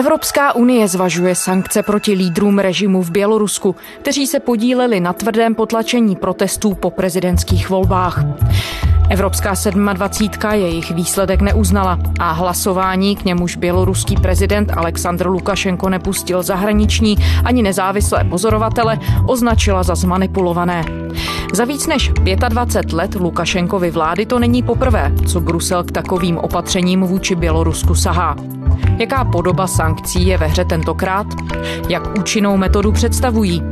Evropská 0.00 0.54
unie 0.54 0.88
zvažuje 0.88 1.34
sankce 1.34 1.82
proti 1.82 2.12
lídrům 2.12 2.58
režimu 2.58 3.02
v 3.02 3.10
Bělorusku, 3.10 3.76
kteří 4.00 4.26
se 4.26 4.40
podíleli 4.40 5.00
na 5.00 5.12
tvrdém 5.12 5.54
potlačení 5.54 6.16
protestů 6.16 6.74
po 6.74 6.90
prezidentských 6.90 7.70
volbách. 7.70 8.24
Evropská 9.10 9.54
27. 9.92 10.50
jejich 10.52 10.90
výsledek 10.90 11.40
neuznala 11.40 11.98
a 12.18 12.32
hlasování, 12.32 13.16
k 13.16 13.24
němuž 13.24 13.56
běloruský 13.56 14.16
prezident 14.16 14.72
Aleksandr 14.76 15.26
Lukašenko 15.26 15.88
nepustil 15.88 16.42
zahraniční 16.42 17.16
ani 17.44 17.62
nezávislé 17.62 18.24
pozorovatele, 18.24 18.98
označila 19.26 19.82
za 19.82 19.94
zmanipulované. 19.94 20.84
Za 21.52 21.64
víc 21.64 21.86
než 21.86 22.12
25 22.48 22.92
let 22.92 23.14
Lukašenkovi 23.14 23.90
vlády 23.90 24.26
to 24.26 24.38
není 24.38 24.62
poprvé, 24.62 25.12
co 25.26 25.40
Brusel 25.40 25.84
k 25.84 25.92
takovým 25.92 26.38
opatřením 26.38 27.00
vůči 27.00 27.34
Bělorusku 27.34 27.94
sahá. 27.94 28.36
Jaká 28.98 29.24
podoba 29.24 29.66
sankcí 29.66 30.26
je 30.26 30.38
ve 30.38 30.46
hře 30.46 30.64
tentokrát? 30.64 31.26
Jak 31.88 32.18
účinnou 32.18 32.56
metodu 32.56 32.92
představují? 32.92 33.62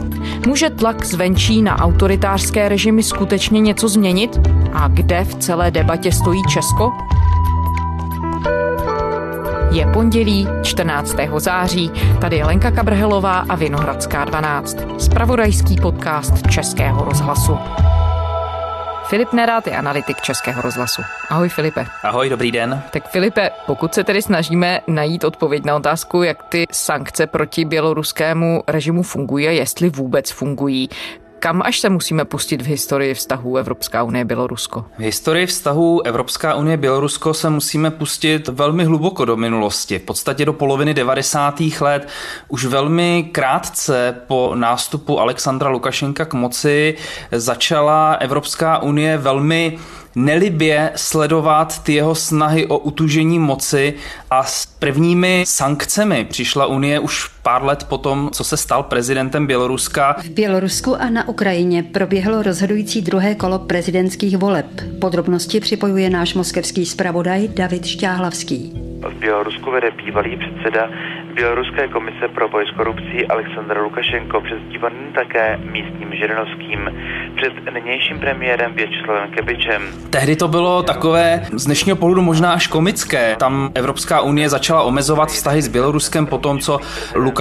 Může 0.46 0.70
tlak 0.70 1.04
zvenčí 1.04 1.62
na 1.62 1.78
autoritářské 1.78 2.68
režimy 2.68 3.02
skutečně 3.02 3.60
něco 3.60 3.88
změnit? 3.88 4.40
A 4.72 4.88
kde 4.88 5.24
v 5.24 5.34
celé 5.34 5.70
debatě 5.70 6.12
stojí 6.12 6.42
Česko? 6.48 6.92
Je 9.70 9.86
pondělí 9.86 10.48
14. 10.62 11.16
září. 11.38 11.90
Tady 12.20 12.36
je 12.36 12.44
Lenka 12.44 12.70
Kabrhelová 12.70 13.44
a 13.48 13.54
Vinohradská 13.54 14.24
12. 14.24 14.76
Spravodajský 14.98 15.76
podcast 15.76 16.50
Českého 16.50 17.04
rozhlasu. 17.04 17.58
Filip 19.08 19.32
Nerát 19.32 19.66
je 19.66 19.76
analytik 19.76 20.20
Českého 20.20 20.62
rozhlasu. 20.62 21.02
Ahoj 21.28 21.48
Filipe. 21.48 21.86
Ahoj, 22.02 22.28
dobrý 22.28 22.52
den. 22.52 22.82
Tak 22.90 23.08
Filipe, 23.10 23.50
pokud 23.66 23.94
se 23.94 24.04
tedy 24.04 24.22
snažíme 24.22 24.80
najít 24.86 25.24
odpověď 25.24 25.64
na 25.64 25.76
otázku, 25.76 26.22
jak 26.22 26.42
ty 26.42 26.66
sankce 26.72 27.26
proti 27.26 27.64
běloruskému 27.64 28.62
režimu 28.68 29.02
fungují 29.02 29.48
a 29.48 29.50
jestli 29.50 29.90
vůbec 29.90 30.30
fungují, 30.30 30.88
kam 31.38 31.62
až 31.64 31.80
se 31.80 31.88
musíme 31.88 32.24
pustit 32.24 32.62
v 32.62 32.66
historii 32.66 33.14
vztahů 33.14 33.56
Evropská 33.56 34.02
unie 34.02 34.24
Bělorusko? 34.24 34.84
V 34.98 35.00
historii 35.00 35.46
vztahů 35.46 36.06
Evropská 36.06 36.54
unie 36.54 36.76
Bělorusko 36.76 37.34
se 37.34 37.50
musíme 37.50 37.90
pustit 37.90 38.48
velmi 38.48 38.84
hluboko 38.84 39.24
do 39.24 39.36
minulosti, 39.36 39.98
v 39.98 40.02
podstatě 40.02 40.44
do 40.44 40.52
poloviny 40.52 40.94
90. 40.94 41.60
let. 41.80 42.08
Už 42.48 42.64
velmi 42.64 43.28
krátce 43.32 44.14
po 44.26 44.52
nástupu 44.54 45.20
Alexandra 45.20 45.68
Lukašenka 45.68 46.24
k 46.24 46.34
moci 46.34 46.94
začala 47.32 48.12
Evropská 48.12 48.78
unie 48.78 49.18
velmi 49.18 49.78
nelibě 50.14 50.92
sledovat 50.96 51.82
ty 51.82 51.94
jeho 51.94 52.14
snahy 52.14 52.66
o 52.66 52.78
utužení 52.78 53.38
moci 53.38 53.94
a 54.30 54.44
s 54.44 54.66
prvními 54.66 55.44
sankcemi 55.46 56.24
přišla 56.24 56.66
Unie 56.66 57.00
už 57.00 57.30
pár 57.48 57.64
let 57.64 57.84
potom, 57.88 58.30
co 58.32 58.44
se 58.44 58.56
stal 58.56 58.82
prezidentem 58.82 59.46
Běloruska. 59.46 60.16
V 60.18 60.28
Bělorusku 60.30 60.96
a 60.96 61.10
na 61.10 61.28
Ukrajině 61.28 61.82
proběhlo 61.82 62.42
rozhodující 62.42 63.02
druhé 63.02 63.34
kolo 63.34 63.58
prezidentských 63.58 64.38
voleb. 64.38 64.66
Podrobnosti 65.00 65.60
připojuje 65.60 66.10
náš 66.10 66.34
moskevský 66.34 66.86
zpravodaj 66.86 67.48
David 67.48 67.86
Šťáhlavský. 67.86 68.72
V 69.08 69.14
Bělorusku 69.14 69.70
vede 69.70 69.90
bývalý 69.90 70.36
předseda 70.36 70.90
Běloruské 71.34 71.88
komise 71.88 72.28
pro 72.34 72.48
boj 72.48 72.64
s 72.72 72.76
korupcí 72.76 73.26
Aleksandr 73.26 73.76
Lukašenko, 73.78 74.40
přezdívaný 74.40 74.96
také 75.14 75.56
místním 75.56 76.12
Žirinovským, 76.12 76.80
před 77.36 77.74
nynějším 77.74 78.18
premiérem 78.18 78.74
Věčeslavem 78.74 79.30
Kebičem. 79.30 79.82
Tehdy 80.10 80.36
to 80.36 80.48
bylo 80.48 80.82
takové 80.82 81.46
z 81.52 81.64
dnešního 81.64 81.96
pohledu 81.96 82.22
možná 82.22 82.52
až 82.52 82.66
komické. 82.66 83.36
Tam 83.38 83.70
Evropská 83.74 84.20
unie 84.20 84.48
začala 84.48 84.82
omezovat 84.82 85.28
vztahy 85.28 85.62
s 85.62 85.68
Běloruskem 85.68 86.26
po 86.26 86.38
tom, 86.38 86.58
co 86.58 86.80
Lukašenko 87.14 87.37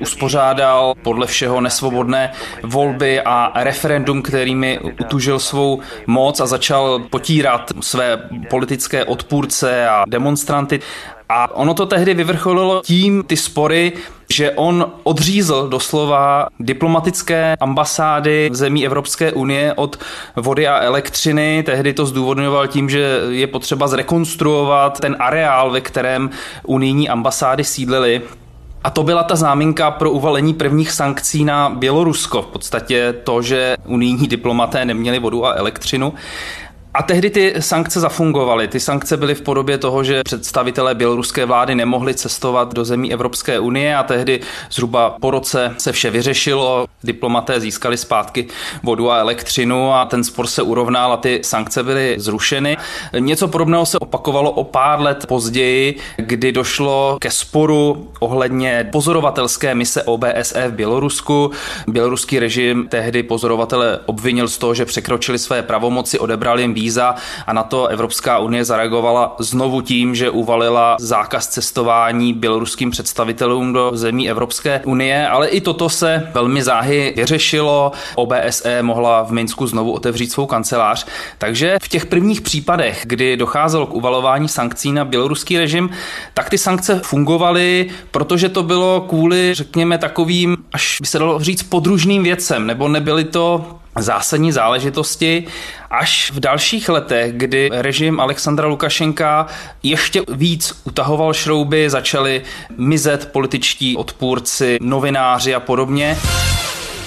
uspořádal 0.00 0.94
podle 1.02 1.26
všeho 1.26 1.60
nesvobodné 1.60 2.32
volby 2.62 3.20
a 3.20 3.52
referendum, 3.54 4.22
kterými 4.22 4.78
utužil 5.00 5.38
svou 5.38 5.80
moc 6.06 6.40
a 6.40 6.46
začal 6.46 6.98
potírat 7.10 7.72
své 7.80 8.28
politické 8.50 9.04
odpůrce 9.04 9.88
a 9.88 10.04
demonstranty. 10.08 10.80
A 11.28 11.56
ono 11.56 11.74
to 11.74 11.86
tehdy 11.86 12.14
vyvrcholilo 12.14 12.82
tím 12.84 13.22
ty 13.26 13.36
spory, 13.36 13.92
že 14.30 14.50
on 14.50 14.92
odřízl 15.02 15.68
doslova 15.68 16.46
diplomatické 16.60 17.56
ambasády 17.60 18.48
v 18.52 18.56
zemí 18.56 18.86
Evropské 18.86 19.32
unie 19.32 19.74
od 19.74 19.98
vody 20.36 20.68
a 20.68 20.80
elektřiny. 20.80 21.62
Tehdy 21.66 21.92
to 21.92 22.06
zdůvodňoval 22.06 22.66
tím, 22.66 22.90
že 22.90 23.20
je 23.30 23.46
potřeba 23.46 23.88
zrekonstruovat 23.88 25.00
ten 25.00 25.16
areál, 25.18 25.70
ve 25.70 25.80
kterém 25.80 26.30
unijní 26.66 27.08
ambasády 27.08 27.64
sídlily. 27.64 28.22
A 28.84 28.90
to 28.90 29.02
byla 29.02 29.22
ta 29.22 29.36
záminka 29.36 29.90
pro 29.90 30.10
uvalení 30.10 30.54
prvních 30.54 30.90
sankcí 30.90 31.44
na 31.44 31.68
Bělorusko. 31.70 32.42
V 32.42 32.46
podstatě 32.46 33.14
to, 33.24 33.42
že 33.42 33.76
unijní 33.86 34.28
diplomaté 34.28 34.84
neměli 34.84 35.18
vodu 35.18 35.46
a 35.46 35.54
elektřinu. 35.54 36.14
A 36.94 37.02
tehdy 37.02 37.30
ty 37.30 37.54
sankce 37.58 38.00
zafungovaly. 38.00 38.68
Ty 38.68 38.80
sankce 38.80 39.16
byly 39.16 39.34
v 39.34 39.40
podobě 39.40 39.78
toho, 39.78 40.04
že 40.04 40.22
představitelé 40.24 40.94
běloruské 40.94 41.44
vlády 41.44 41.74
nemohli 41.74 42.14
cestovat 42.14 42.74
do 42.74 42.84
zemí 42.84 43.12
Evropské 43.12 43.58
unie 43.58 43.96
a 43.96 44.02
tehdy 44.02 44.40
zhruba 44.70 45.16
po 45.20 45.30
roce 45.30 45.74
se 45.78 45.92
vše 45.92 46.10
vyřešilo. 46.10 46.86
Diplomaté 47.04 47.60
získali 47.60 47.96
zpátky 47.96 48.46
vodu 48.82 49.10
a 49.10 49.16
elektřinu 49.16 49.94
a 49.94 50.04
ten 50.04 50.24
spor 50.24 50.46
se 50.46 50.62
urovnal 50.62 51.12
a 51.12 51.16
ty 51.16 51.40
sankce 51.44 51.82
byly 51.82 52.14
zrušeny. 52.18 52.76
Něco 53.18 53.48
podobného 53.48 53.86
se 53.86 53.98
opakovalo 53.98 54.50
o 54.50 54.64
pár 54.64 55.00
let 55.00 55.26
později, 55.26 55.98
kdy 56.16 56.52
došlo 56.52 57.16
ke 57.20 57.30
sporu 57.30 58.08
ohledně 58.20 58.88
pozorovatelské 58.92 59.74
mise 59.74 60.02
OBSE 60.02 60.68
v 60.68 60.72
Bělorusku. 60.72 61.50
Běloruský 61.86 62.38
režim 62.38 62.88
tehdy 62.88 63.22
pozorovatele 63.22 63.98
obvinil 64.06 64.48
z 64.48 64.58
toho, 64.58 64.74
že 64.74 64.84
překročili 64.84 65.38
své 65.38 65.62
pravomoci, 65.62 66.18
odebrali 66.18 66.62
jim 66.62 66.74
víza 66.82 67.14
a 67.46 67.52
na 67.52 67.62
to 67.62 67.86
Evropská 67.86 68.38
unie 68.38 68.64
zareagovala 68.64 69.36
znovu 69.38 69.80
tím, 69.80 70.14
že 70.14 70.30
uvalila 70.30 70.96
zákaz 71.00 71.48
cestování 71.48 72.32
běloruským 72.32 72.90
představitelům 72.90 73.72
do 73.72 73.90
zemí 73.94 74.30
Evropské 74.30 74.82
unie, 74.84 75.28
ale 75.28 75.48
i 75.48 75.60
toto 75.60 75.88
se 75.88 76.30
velmi 76.34 76.62
záhy 76.62 77.12
vyřešilo. 77.16 77.92
OBSE 78.14 78.82
mohla 78.82 79.22
v 79.22 79.30
Minsku 79.30 79.66
znovu 79.66 79.92
otevřít 79.92 80.32
svou 80.32 80.46
kancelář. 80.46 81.06
Takže 81.38 81.78
v 81.82 81.88
těch 81.88 82.06
prvních 82.06 82.40
případech, 82.40 83.02
kdy 83.06 83.36
docházelo 83.36 83.86
k 83.86 83.94
uvalování 83.94 84.48
sankcí 84.48 84.92
na 84.92 85.04
běloruský 85.04 85.58
režim, 85.58 85.90
tak 86.34 86.50
ty 86.50 86.58
sankce 86.58 87.00
fungovaly, 87.04 87.90
protože 88.10 88.48
to 88.48 88.62
bylo 88.62 89.00
kvůli, 89.08 89.54
řekněme, 89.54 89.98
takovým, 89.98 90.56
až 90.72 90.98
by 91.00 91.06
se 91.06 91.18
dalo 91.18 91.38
říct, 91.38 91.62
podružným 91.62 92.22
věcem, 92.22 92.66
nebo 92.66 92.88
nebyly 92.88 93.24
to 93.24 93.78
zásadní 93.98 94.52
záležitosti 94.52 95.46
až 95.90 96.30
v 96.34 96.40
dalších 96.40 96.88
letech, 96.88 97.32
kdy 97.32 97.70
režim 97.72 98.20
Alexandra 98.20 98.66
Lukašenka 98.66 99.46
ještě 99.82 100.22
víc 100.28 100.80
utahoval 100.84 101.34
šrouby, 101.34 101.90
začali 101.90 102.42
mizet 102.76 103.32
političtí 103.32 103.96
odpůrci, 103.96 104.78
novináři 104.80 105.54
a 105.54 105.60
podobně. 105.60 106.18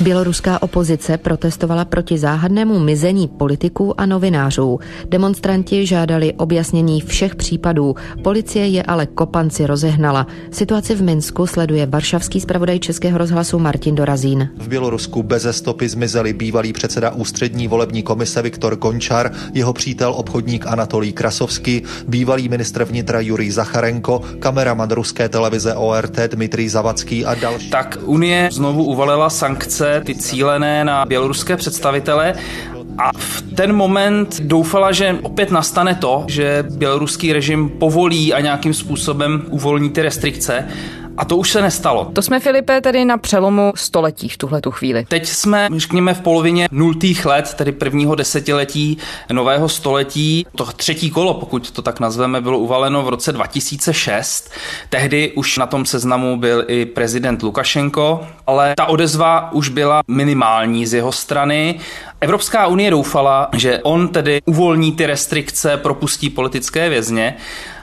Běloruská 0.01 0.61
opozice 0.61 1.17
protestovala 1.17 1.85
proti 1.85 2.17
záhadnému 2.17 2.79
mizení 2.79 3.27
politiků 3.27 4.01
a 4.01 4.05
novinářů. 4.05 4.79
Demonstranti 5.09 5.85
žádali 5.85 6.33
objasnění 6.33 7.01
všech 7.01 7.35
případů. 7.35 7.95
Policie 8.23 8.67
je 8.67 8.83
ale 8.83 9.05
kopanci 9.05 9.65
rozehnala. 9.65 10.27
Situaci 10.51 10.95
v 10.95 11.01
Minsku 11.01 11.47
sleduje 11.47 11.85
varšavský 11.85 12.41
zpravodaj 12.41 12.79
Českého 12.79 13.17
rozhlasu 13.17 13.59
Martin 13.59 13.95
Dorazín. 13.95 14.49
V 14.57 14.67
Bělorusku 14.67 15.23
beze 15.23 15.53
stopy 15.53 15.89
zmizeli 15.89 16.33
bývalý 16.33 16.73
předseda 16.73 17.11
ústřední 17.11 17.67
volební 17.67 18.03
komise 18.03 18.41
Viktor 18.41 18.75
Končar, 18.75 19.31
jeho 19.53 19.73
přítel 19.73 20.13
obchodník 20.17 20.67
Anatolí 20.67 21.13
Krasovský, 21.13 21.83
bývalý 22.07 22.49
ministr 22.49 22.83
vnitra 22.83 23.19
Jurij 23.19 23.51
Zacharenko, 23.51 24.21
kameraman 24.39 24.91
ruské 24.91 25.29
televize 25.29 25.75
ORT 25.75 26.19
Dmitrij 26.27 26.69
Zavacký 26.69 27.25
a 27.25 27.35
další. 27.35 27.69
Tak 27.69 27.97
Unie 28.05 28.49
znovu 28.51 28.83
uvalila 28.83 29.29
sankce 29.29 29.84
sankce, 29.85 30.05
ty 30.05 30.15
cílené 30.15 30.85
na 30.85 31.05
běloruské 31.05 31.57
představitele 31.57 32.33
a 32.97 33.11
v 33.17 33.41
ten 33.55 33.73
moment 33.73 34.41
doufala, 34.41 34.91
že 34.91 35.17
opět 35.21 35.51
nastane 35.51 35.95
to, 35.95 36.25
že 36.27 36.63
běloruský 36.69 37.33
režim 37.33 37.69
povolí 37.69 38.33
a 38.33 38.39
nějakým 38.39 38.73
způsobem 38.73 39.41
uvolní 39.49 39.89
ty 39.89 40.01
restrikce. 40.01 40.67
A 41.17 41.25
to 41.25 41.37
už 41.37 41.51
se 41.51 41.61
nestalo. 41.61 42.05
To 42.13 42.21
jsme, 42.21 42.39
Filipe, 42.39 42.81
tedy 42.81 43.05
na 43.05 43.17
přelomu 43.17 43.73
století 43.75 44.29
v 44.29 44.37
tuhle 44.37 44.61
tu 44.61 44.71
chvíli. 44.71 45.05
Teď 45.07 45.27
jsme, 45.27 45.69
řekněme, 45.75 46.13
v 46.13 46.21
polovině 46.21 46.67
nultých 46.71 47.25
let, 47.25 47.53
tedy 47.53 47.71
prvního 47.71 48.15
desetiletí 48.15 48.97
nového 49.31 49.69
století. 49.69 50.47
To 50.55 50.65
třetí 50.65 51.09
kolo, 51.09 51.33
pokud 51.33 51.71
to 51.71 51.81
tak 51.81 51.99
nazveme, 51.99 52.41
bylo 52.41 52.59
uvaleno 52.59 53.03
v 53.03 53.09
roce 53.09 53.31
2006. 53.31 54.51
Tehdy 54.89 55.31
už 55.31 55.57
na 55.57 55.67
tom 55.67 55.85
seznamu 55.85 56.37
byl 56.37 56.65
i 56.67 56.85
prezident 56.85 57.43
Lukašenko, 57.43 58.27
ale 58.47 58.73
ta 58.77 58.85
odezva 58.85 59.51
už 59.51 59.69
byla 59.69 60.01
minimální 60.07 60.85
z 60.85 60.93
jeho 60.93 61.11
strany 61.11 61.79
Evropská 62.21 62.67
unie 62.67 62.91
doufala, 62.91 63.49
že 63.53 63.79
on 63.83 64.07
tedy 64.07 64.41
uvolní 64.45 64.91
ty 64.91 65.05
restrikce, 65.05 65.77
propustí 65.77 66.29
politické 66.29 66.89
vězně, 66.89 67.35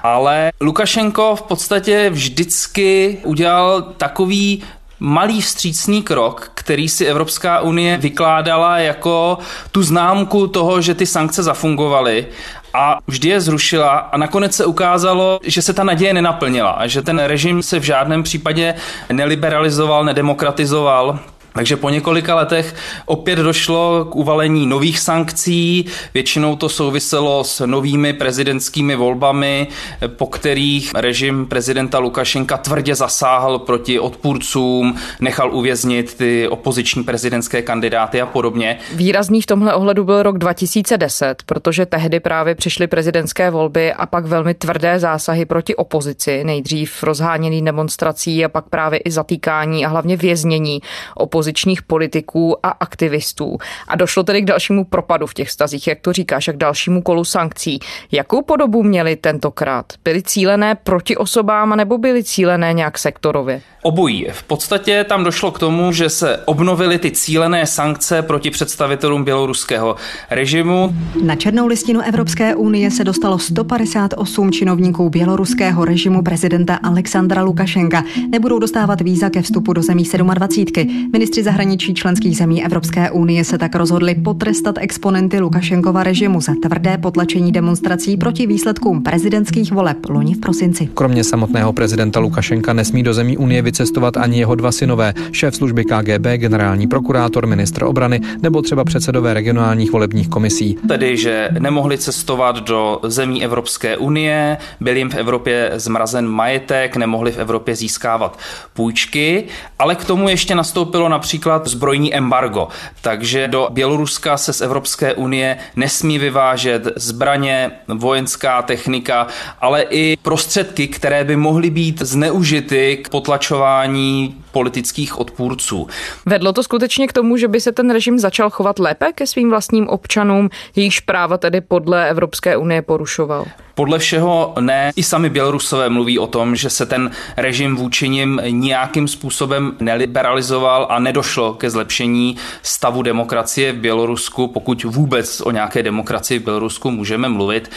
ale 0.02 0.52
Lukašenko 0.60 1.36
v 1.36 1.42
podstatě 1.42 2.10
vždycky 2.10 3.18
udělal 3.24 3.82
takový 3.82 4.62
malý 5.00 5.40
vstřícný 5.40 6.02
krok, 6.02 6.50
který 6.54 6.88
si 6.88 7.06
Evropská 7.06 7.60
unie 7.60 7.96
vykládala 7.96 8.78
jako 8.78 9.38
tu 9.72 9.82
známku 9.82 10.46
toho, 10.46 10.80
že 10.80 10.94
ty 10.94 11.06
sankce 11.06 11.42
zafungovaly 11.42 12.26
a 12.74 12.98
vždy 13.06 13.28
je 13.28 13.40
zrušila 13.40 13.88
a 13.88 14.16
nakonec 14.16 14.56
se 14.56 14.64
ukázalo, 14.66 15.40
že 15.42 15.62
se 15.62 15.72
ta 15.72 15.84
naděje 15.84 16.14
nenaplnila 16.14 16.70
a 16.70 16.86
že 16.86 17.02
ten 17.02 17.18
režim 17.18 17.62
se 17.62 17.80
v 17.80 17.82
žádném 17.82 18.22
případě 18.22 18.74
neliberalizoval, 19.12 20.04
nedemokratizoval 20.04 21.18
takže 21.52 21.76
po 21.76 21.90
několika 21.90 22.34
letech 22.34 22.74
opět 23.06 23.36
došlo 23.36 24.04
k 24.04 24.16
uvalení 24.16 24.66
nových 24.66 24.98
sankcí, 24.98 25.84
většinou 26.14 26.56
to 26.56 26.68
souviselo 26.68 27.44
s 27.44 27.66
novými 27.66 28.12
prezidentskými 28.12 28.96
volbami, 28.96 29.66
po 30.06 30.26
kterých 30.26 30.90
režim 30.94 31.46
prezidenta 31.46 31.98
Lukašenka 31.98 32.56
tvrdě 32.56 32.94
zasáhl 32.94 33.58
proti 33.58 33.98
odpůrcům, 33.98 34.96
nechal 35.20 35.54
uvěznit 35.54 36.14
ty 36.14 36.48
opoziční 36.48 37.04
prezidentské 37.04 37.62
kandidáty 37.62 38.20
a 38.20 38.26
podobně. 38.26 38.78
Výrazný 38.94 39.42
v 39.42 39.46
tomhle 39.46 39.74
ohledu 39.74 40.04
byl 40.04 40.22
rok 40.22 40.38
2010, 40.38 41.42
protože 41.46 41.86
tehdy 41.86 42.20
právě 42.20 42.54
přišly 42.54 42.86
prezidentské 42.86 43.50
volby 43.50 43.92
a 43.92 44.06
pak 44.06 44.26
velmi 44.26 44.54
tvrdé 44.54 44.98
zásahy 44.98 45.44
proti 45.44 45.76
opozici, 45.76 46.44
nejdřív 46.44 47.02
rozháněný 47.02 47.64
demonstrací 47.64 48.44
a 48.44 48.48
pak 48.48 48.64
právě 48.68 48.98
i 48.98 49.10
zatýkání 49.10 49.86
a 49.86 49.88
hlavně 49.88 50.16
věznění 50.16 50.80
opozice 51.14 51.41
opozičních 51.42 51.82
politiků 51.82 52.66
a 52.66 52.68
aktivistů. 52.68 53.58
A 53.88 53.96
došlo 53.96 54.22
tedy 54.22 54.42
k 54.42 54.44
dalšímu 54.44 54.84
propadu 54.84 55.26
v 55.26 55.34
těch 55.34 55.50
stazích, 55.50 55.86
jak 55.86 56.00
to 56.00 56.12
říkáš, 56.12 56.48
a 56.48 56.52
k 56.52 56.56
dalšímu 56.56 57.02
kolu 57.02 57.24
sankcí. 57.24 57.80
Jakou 58.12 58.42
podobu 58.42 58.82
měly 58.82 59.16
tentokrát? 59.16 59.86
Byly 60.04 60.22
cílené 60.22 60.74
proti 60.74 61.16
osobám 61.16 61.76
nebo 61.76 61.98
byly 61.98 62.24
cílené 62.24 62.72
nějak 62.72 62.98
sektorově? 62.98 63.62
Obojí. 63.84 64.26
V 64.32 64.42
podstatě 64.42 65.04
tam 65.08 65.24
došlo 65.24 65.50
k 65.50 65.58
tomu, 65.58 65.92
že 65.92 66.10
se 66.10 66.36
obnovily 66.36 66.98
ty 66.98 67.10
cílené 67.10 67.66
sankce 67.66 68.22
proti 68.22 68.50
představitelům 68.50 69.24
běloruského 69.24 69.96
režimu. 70.30 70.94
Na 71.24 71.36
černou 71.36 71.66
listinu 71.66 72.00
Evropské 72.00 72.54
unie 72.54 72.90
se 72.90 73.04
dostalo 73.04 73.38
158 73.38 74.52
činovníků 74.52 75.10
běloruského 75.10 75.84
režimu 75.84 76.22
prezidenta 76.22 76.74
Alexandra 76.74 77.42
Lukašenka. 77.42 78.04
Nebudou 78.28 78.58
dostávat 78.58 79.00
víza 79.00 79.30
ke 79.30 79.42
vstupu 79.42 79.72
do 79.72 79.82
zemí 79.82 80.04
27. 80.34 81.10
Ministři 81.12 81.42
zahraničí 81.42 81.94
členských 81.94 82.36
zemí 82.36 82.64
Evropské 82.64 83.10
unie 83.10 83.44
se 83.44 83.58
tak 83.58 83.74
rozhodli 83.74 84.14
potrestat 84.14 84.74
exponenty 84.78 85.40
Lukašenkova 85.40 86.02
režimu 86.02 86.40
za 86.40 86.52
tvrdé 86.62 86.98
potlačení 86.98 87.52
demonstrací 87.52 88.16
proti 88.16 88.46
výsledkům 88.46 89.02
prezidentských 89.02 89.72
voleb 89.72 89.98
loni 90.08 90.34
v 90.34 90.40
prosinci. 90.40 90.88
Kromě 90.94 91.24
samotného 91.24 91.72
prezidenta 91.72 92.20
Lukašenka 92.20 92.72
nesmí 92.72 93.02
do 93.02 93.14
zemí 93.14 93.36
unie 93.36 93.62
vycestovat 93.72 94.16
ani 94.16 94.38
jeho 94.38 94.54
dva 94.54 94.72
synové, 94.72 95.14
šéf 95.32 95.56
služby 95.56 95.84
KGB, 95.84 96.26
generální 96.36 96.86
prokurátor, 96.86 97.46
ministr 97.46 97.84
obrany 97.84 98.20
nebo 98.42 98.62
třeba 98.62 98.84
předsedové 98.84 99.34
regionálních 99.34 99.92
volebních 99.92 100.28
komisí. 100.28 100.76
Tedy, 100.88 101.16
že 101.16 101.48
nemohli 101.58 101.98
cestovat 101.98 102.56
do 102.56 103.00
zemí 103.02 103.44
Evropské 103.44 103.96
unie, 103.96 104.56
byl 104.80 104.96
jim 104.96 105.10
v 105.10 105.14
Evropě 105.14 105.72
zmrazen 105.74 106.26
majetek, 106.28 106.96
nemohli 106.96 107.32
v 107.32 107.38
Evropě 107.38 107.76
získávat 107.76 108.38
půjčky, 108.74 109.44
ale 109.78 109.94
k 109.94 110.04
tomu 110.04 110.28
ještě 110.28 110.54
nastoupilo 110.54 111.08
například 111.08 111.66
zbrojní 111.68 112.14
embargo. 112.14 112.68
Takže 113.00 113.48
do 113.48 113.68
Běloruska 113.70 114.36
se 114.36 114.52
z 114.52 114.60
Evropské 114.60 115.14
unie 115.14 115.56
nesmí 115.76 116.18
vyvážet 116.18 116.88
zbraně, 116.96 117.70
vojenská 117.88 118.62
technika, 118.62 119.26
ale 119.60 119.82
i 119.90 120.16
prostředky, 120.22 120.88
které 120.88 121.24
by 121.24 121.36
mohly 121.36 121.70
být 121.70 122.02
zneužity 122.02 122.96
k 123.04 123.08
potlačování 123.08 123.61
potlačování 123.62 124.41
politických 124.52 125.18
odpůrců. 125.18 125.86
Vedlo 126.26 126.52
to 126.52 126.62
skutečně 126.62 127.06
k 127.06 127.12
tomu, 127.12 127.36
že 127.36 127.48
by 127.48 127.60
se 127.60 127.72
ten 127.72 127.90
režim 127.90 128.18
začal 128.18 128.50
chovat 128.50 128.78
lépe 128.78 129.12
ke 129.12 129.26
svým 129.26 129.50
vlastním 129.50 129.88
občanům, 129.88 130.50
jejichž 130.76 131.00
práva 131.00 131.38
tedy 131.38 131.60
podle 131.60 132.10
Evropské 132.10 132.56
unie 132.56 132.82
porušoval? 132.82 133.44
Podle 133.74 133.98
všeho 133.98 134.54
ne. 134.60 134.92
I 134.96 135.02
sami 135.02 135.30
Bělorusové 135.30 135.88
mluví 135.88 136.18
o 136.18 136.26
tom, 136.26 136.56
že 136.56 136.70
se 136.70 136.86
ten 136.86 137.10
režim 137.36 137.76
vůči 137.76 138.08
nim 138.08 138.40
nějakým 138.48 139.08
způsobem 139.08 139.72
neliberalizoval 139.80 140.86
a 140.90 140.98
nedošlo 140.98 141.54
ke 141.54 141.70
zlepšení 141.70 142.36
stavu 142.62 143.02
demokracie 143.02 143.72
v 143.72 143.76
Bělorusku, 143.76 144.48
pokud 144.48 144.84
vůbec 144.84 145.40
o 145.40 145.50
nějaké 145.50 145.82
demokracii 145.82 146.38
v 146.38 146.44
Bělorusku 146.44 146.90
můžeme 146.90 147.28
mluvit. 147.28 147.70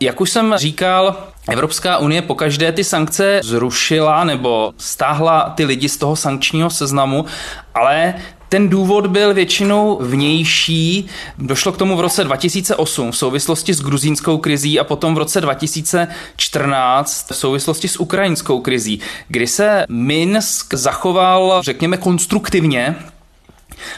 Jak 0.00 0.20
už 0.20 0.30
jsem 0.30 0.54
říkal, 0.56 1.16
Evropská 1.50 1.98
unie 1.98 2.22
pokaždé 2.22 2.72
ty 2.72 2.84
sankce 2.84 3.40
zrušila 3.42 4.24
nebo 4.24 4.72
stáhla 4.78 5.52
ty 5.56 5.64
lidi 5.64 5.88
z 5.88 5.96
toho 5.96 6.16
sankčního 6.18 6.70
seznamu, 6.70 7.24
ale 7.74 8.14
ten 8.48 8.68
důvod 8.68 9.06
byl 9.06 9.34
většinou 9.34 9.98
vnější. 10.02 11.06
Došlo 11.38 11.72
k 11.72 11.76
tomu 11.76 11.96
v 11.96 12.00
roce 12.00 12.24
2008 12.24 13.10
v 13.10 13.16
souvislosti 13.16 13.74
s 13.74 13.80
gruzínskou 13.80 14.38
krizí 14.38 14.80
a 14.80 14.84
potom 14.84 15.14
v 15.14 15.18
roce 15.18 15.40
2014 15.40 17.30
v 17.30 17.36
souvislosti 17.36 17.88
s 17.88 18.00
ukrajinskou 18.00 18.60
krizí, 18.60 19.00
kdy 19.28 19.46
se 19.46 19.84
Minsk 19.88 20.74
zachoval, 20.74 21.62
řekněme, 21.62 21.96
konstruktivně 21.96 22.96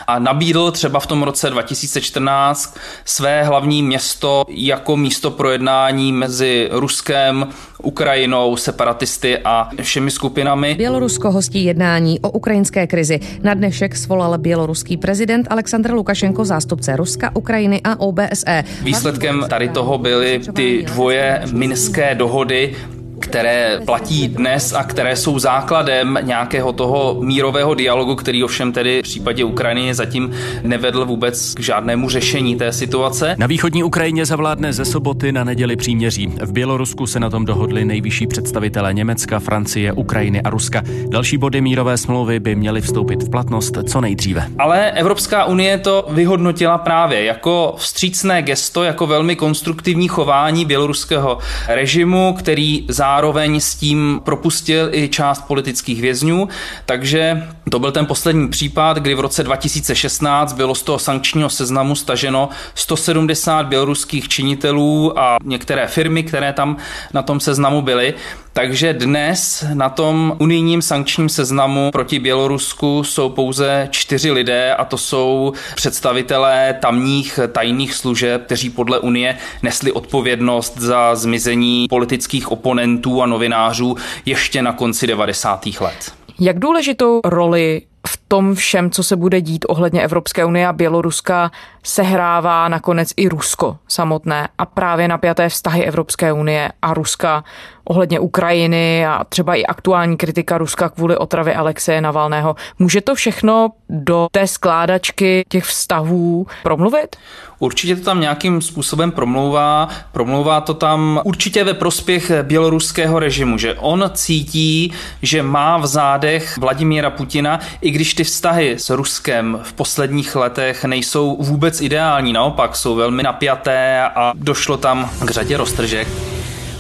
a 0.07 0.19
nabídl 0.19 0.71
třeba 0.71 1.01
v 1.01 1.07
tom 1.07 1.23
roce 1.23 1.51
2014 1.51 2.77
své 3.05 3.45
hlavní 3.45 3.83
město 3.83 4.45
jako 4.49 4.97
místo 4.97 5.31
projednání 5.31 6.13
mezi 6.13 6.69
Ruskem, 6.73 7.49
Ukrajinou, 7.83 8.57
separatisty 8.57 9.39
a 9.39 9.69
všemi 9.83 10.11
skupinami. 10.11 10.75
Bělorusko 10.75 11.31
hostí 11.31 11.65
jednání 11.65 12.21
o 12.21 12.31
ukrajinské 12.31 12.87
krizi. 12.87 13.21
Na 13.43 13.55
dnešek 13.55 13.97
svolal 13.97 14.39
běloruský 14.39 14.97
prezident 14.97 15.47
Aleksandr 15.51 15.93
Lukašenko 15.93 16.45
zástupce 16.45 16.97
Ruska, 16.97 17.37
Ukrajiny 17.37 17.81
a 17.85 18.01
OBSE. 18.01 18.65
Výsledkem 18.83 19.47
tady 19.51 19.69
toho 19.69 19.99
byly 19.99 20.41
ty 20.55 20.83
dvoje 20.83 21.43
minské 21.53 22.15
dohody, 22.15 22.77
které 23.21 23.81
platí 23.85 24.29
dnes 24.29 24.73
a 24.73 24.85
které 24.85 25.17
jsou 25.17 25.39
základem 25.39 26.19
nějakého 26.23 26.73
toho 26.73 27.17
mírového 27.21 27.75
dialogu, 27.75 28.15
který 28.15 28.45
ovšem 28.45 28.73
tedy 28.73 28.99
v 28.99 29.03
případě 29.03 29.45
Ukrajiny 29.45 29.95
zatím 29.95 30.33
nevedl 30.63 31.05
vůbec 31.05 31.55
k 31.55 31.61
žádnému 31.61 32.09
řešení 32.09 32.57
té 32.57 32.73
situace. 32.73 33.35
Na 33.39 33.47
východní 33.47 33.85
Ukrajině 33.85 34.27
zavládne 34.27 34.73
ze 34.73 34.85
soboty 34.85 35.33
na 35.33 35.45
neděli 35.45 35.77
příměří. 35.77 36.27
V 36.27 36.53
Bělorusku 36.53 37.07
se 37.07 37.21
na 37.21 37.31
tom 37.31 37.45
dohodli 37.45 37.85
nejvyšší 37.85 38.27
představitelé 38.27 38.95
Německa, 38.95 39.39
Francie, 39.39 39.93
Ukrajiny 39.93 40.43
a 40.43 40.51
Ruska. 40.51 40.83
Další 41.09 41.39
body 41.39 41.61
mírové 41.61 41.97
smlouvy 41.97 42.41
by 42.41 42.55
měly 42.55 42.81
vstoupit 42.81 43.23
v 43.23 43.31
platnost 43.31 43.79
co 43.87 44.01
nejdříve. 44.01 44.47
Ale 44.59 44.91
Evropská 44.91 45.45
unie 45.45 45.79
to 45.79 46.07
vyhodnotila 46.11 46.79
právě 46.79 47.25
jako 47.25 47.75
vstřícné 47.79 48.43
gesto, 48.43 48.83
jako 48.83 49.07
velmi 49.07 49.37
konstruktivní 49.37 50.09
chování 50.09 50.65
běloruského 50.65 51.39
režimu, 51.69 52.35
který 52.39 52.85
zároveň 52.89 53.10
zároveň 53.11 53.61
s 53.61 53.75
tím 53.75 54.21
propustil 54.25 54.89
i 54.93 55.09
část 55.09 55.41
politických 55.47 56.01
vězňů, 56.01 56.49
takže 56.87 57.49
to 57.71 57.79
byl 57.79 57.93
ten 57.93 58.07
poslední 58.07 58.49
případ, 58.49 58.97
kdy 58.97 59.15
v 59.15 59.21
roce 59.21 59.43
2016 59.43 60.53
bylo 60.53 60.75
z 60.75 60.83
toho 60.83 60.99
sankčního 60.99 61.51
seznamu 61.51 61.95
staženo 61.95 62.49
170 62.75 63.67
běloruských 63.67 64.29
činitelů 64.29 65.19
a 65.19 65.37
některé 65.45 65.87
firmy, 65.87 66.23
které 66.23 66.53
tam 66.53 66.77
na 67.15 67.23
tom 67.23 67.41
seznamu 67.41 67.83
byly. 67.83 68.15
Takže 68.53 68.93
dnes 68.93 69.65
na 69.75 69.89
tom 69.89 70.37
unijním 70.39 70.83
sankčním 70.83 71.29
seznamu 71.29 71.91
proti 71.91 72.19
Bělorusku 72.19 73.05
jsou 73.05 73.29
pouze 73.29 73.89
čtyři 73.91 74.31
lidé 74.31 74.75
a 74.75 74.85
to 74.85 74.99
jsou 74.99 75.53
představitelé 75.75 76.75
tamních 76.81 77.41
tajných 77.53 77.95
služeb, 77.95 78.45
kteří 78.47 78.71
podle 78.71 78.99
Unie 78.99 79.37
nesli 79.63 79.93
odpovědnost 79.93 80.79
za 80.79 81.15
zmizení 81.15 81.87
politických 81.89 82.53
oponentů 82.53 83.23
a 83.23 83.27
novinářů 83.27 83.97
ještě 84.27 84.63
na 84.63 84.73
konci 84.73 85.07
90. 85.07 85.67
let. 85.81 86.13
Jak 86.41 86.59
důležitou 86.59 87.21
roli 87.25 87.83
v 88.07 88.21
tom 88.29 88.55
všem, 88.55 88.91
co 88.91 89.03
se 89.03 89.17
bude 89.17 89.41
dít 89.41 89.65
ohledně 89.69 90.03
Evropské 90.03 90.45
unie 90.45 90.67
a 90.67 90.73
Běloruska, 90.73 91.51
sehrává 91.83 92.69
nakonec 92.69 93.13
i 93.17 93.29
Rusko 93.29 93.77
samotné 93.89 94.49
a 94.59 94.67
právě 94.67 95.09
napjaté 95.09 95.49
vztahy 95.49 95.85
Evropské 95.85 96.33
unie 96.33 96.73
a 96.83 96.95
Ruska 96.95 97.45
ohledně 97.85 98.21
Ukrajiny 98.21 99.07
a 99.07 99.25
třeba 99.29 99.55
i 99.55 99.65
aktuální 99.65 100.17
kritika 100.17 100.59
Ruska 100.59 100.89
kvůli 100.89 101.17
otravě 101.17 101.55
Alexeje 101.55 102.01
Navalného. 102.01 102.57
Může 102.79 103.01
to 103.01 103.15
všechno 103.15 103.71
do 103.89 104.29
té 104.33 104.47
skládačky 104.47 105.45
těch 105.49 105.65
vztahů 105.65 106.47
promluvit? 106.63 107.17
Určitě 107.59 107.97
to 107.97 108.05
tam 108.05 108.21
nějakým 108.21 108.63
způsobem 108.63 109.11
promlouvá. 109.11 109.89
Promlouvá 110.13 110.61
to 110.61 110.75
tam 110.75 111.21
určitě 111.25 111.65
ve 111.65 111.75
prospěch 111.75 112.33
běloruského 112.43 113.19
režimu, 113.19 113.59
že 113.59 113.75
on 113.75 114.11
cítí, 114.15 114.93
že 115.23 115.43
má 115.43 115.79
v 115.79 115.87
zádech 115.87 116.59
Vladimíra 116.59 117.11
Putina, 117.11 117.61
i 117.81 117.91
když 117.91 118.15
ty 118.15 118.25
vztahy 118.25 118.79
s 118.79 118.91
Ruskem 118.91 119.61
v 119.63 119.73
posledních 119.73 120.37
letech 120.37 120.85
nejsou 120.85 121.37
vůbec 121.41 121.81
ideální, 121.81 122.33
naopak 122.33 122.77
jsou 122.77 122.95
velmi 122.95 123.23
napjaté 123.23 124.03
a 124.03 124.33
došlo 124.35 124.77
tam 124.77 125.11
k 125.25 125.31
řadě 125.31 125.57
roztržek. 125.57 126.09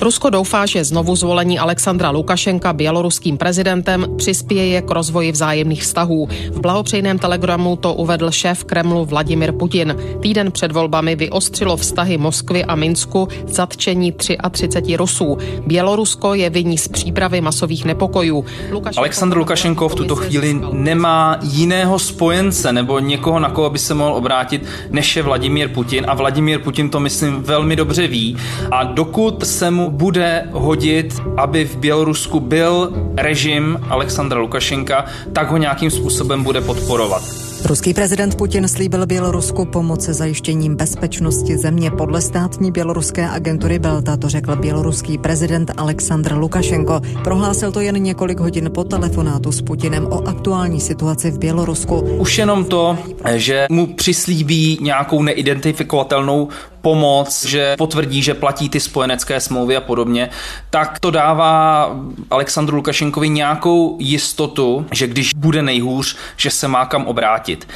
Rusko 0.00 0.30
doufá, 0.30 0.66
že 0.66 0.84
znovu 0.84 1.16
zvolení 1.16 1.58
Alexandra 1.58 2.10
Lukašenka 2.10 2.72
běloruským 2.72 3.38
prezidentem 3.38 4.06
přispěje 4.16 4.82
k 4.82 4.90
rozvoji 4.90 5.32
vzájemných 5.32 5.82
vztahů. 5.82 6.28
V 6.50 6.60
blahopřejném 6.60 7.18
telegramu 7.18 7.76
to 7.76 7.94
uvedl 7.94 8.30
šéf 8.30 8.64
Kremlu 8.64 9.04
Vladimir 9.04 9.52
Putin. 9.52 9.96
Týden 10.22 10.52
před 10.52 10.72
volbami 10.72 11.16
vyostřilo 11.16 11.76
vztahy 11.76 12.18
Moskvy 12.18 12.64
a 12.64 12.74
Minsku 12.74 13.28
zatčení 13.46 14.12
33 14.12 14.96
Rusů. 14.96 15.38
Bělorusko 15.66 16.34
je 16.34 16.50
viní 16.50 16.78
z 16.78 16.88
přípravy 16.88 17.40
masových 17.40 17.84
nepokojů. 17.84 18.44
Lukašenko 18.70 19.00
Aleksandr 19.00 19.36
Lukašenko 19.36 19.88
v 19.88 19.94
tuto 19.94 20.16
chvíli 20.16 20.60
nemá 20.72 21.38
jiného 21.42 21.98
spojence 21.98 22.72
nebo 22.72 22.98
někoho, 22.98 23.38
na 23.38 23.50
koho 23.50 23.70
by 23.70 23.78
se 23.78 23.94
mohl 23.94 24.14
obrátit, 24.14 24.64
než 24.90 25.16
je 25.16 25.22
Vladimír 25.22 25.68
Putin. 25.68 26.04
A 26.08 26.14
Vladimír 26.14 26.58
Putin 26.58 26.90
to, 26.90 27.00
myslím, 27.00 27.42
velmi 27.42 27.76
dobře 27.76 28.06
ví. 28.06 28.36
A 28.70 28.84
dokud 28.84 29.46
se 29.46 29.70
mu 29.70 29.89
bude 29.90 30.48
hodit, 30.52 31.20
aby 31.36 31.64
v 31.64 31.76
Bělorusku 31.76 32.40
byl 32.40 32.92
režim 33.16 33.78
Alexandra 33.88 34.40
Lukašenka, 34.40 35.04
tak 35.32 35.50
ho 35.50 35.56
nějakým 35.56 35.90
způsobem 35.90 36.44
bude 36.44 36.60
podporovat. 36.60 37.22
Ruský 37.64 37.94
prezident 37.94 38.34
Putin 38.34 38.68
slíbil 38.68 39.06
Bělorusku 39.06 39.64
pomoc 39.64 40.04
se 40.04 40.14
zajištěním 40.14 40.76
bezpečnosti 40.76 41.56
země. 41.56 41.90
Podle 41.90 42.20
státní 42.20 42.72
běloruské 42.72 43.28
agentury 43.28 43.78
Belta 43.78 44.16
to 44.16 44.28
řekl 44.28 44.56
běloruský 44.56 45.18
prezident 45.18 45.70
Aleksandr 45.76 46.32
Lukašenko. 46.32 47.00
Prohlásil 47.24 47.72
to 47.72 47.80
jen 47.80 48.02
několik 48.02 48.40
hodin 48.40 48.70
po 48.74 48.84
telefonátu 48.84 49.52
s 49.52 49.62
Putinem 49.62 50.06
o 50.06 50.28
aktuální 50.28 50.80
situaci 50.80 51.30
v 51.30 51.38
Bělorusku. 51.38 52.00
Už 52.00 52.38
jenom 52.38 52.64
to, 52.64 52.98
že 53.34 53.66
mu 53.70 53.86
přislíbí 53.86 54.78
nějakou 54.80 55.22
neidentifikovatelnou 55.22 56.48
pomoc, 56.82 57.44
že 57.44 57.74
potvrdí, 57.78 58.22
že 58.22 58.34
platí 58.34 58.68
ty 58.68 58.80
spojenecké 58.80 59.40
smlouvy 59.40 59.76
a 59.76 59.80
podobně, 59.80 60.30
tak 60.70 60.98
to 60.98 61.10
dává 61.10 61.90
Aleksandru 62.30 62.76
Lukašenkovi 62.76 63.28
nějakou 63.28 63.96
jistotu, 64.00 64.86
že 64.92 65.06
když 65.06 65.34
bude 65.36 65.62
nejhůř, 65.62 66.16
že 66.36 66.50
se 66.50 66.68
má 66.68 66.86
kam 66.86 67.06
obrátit. 67.06 67.66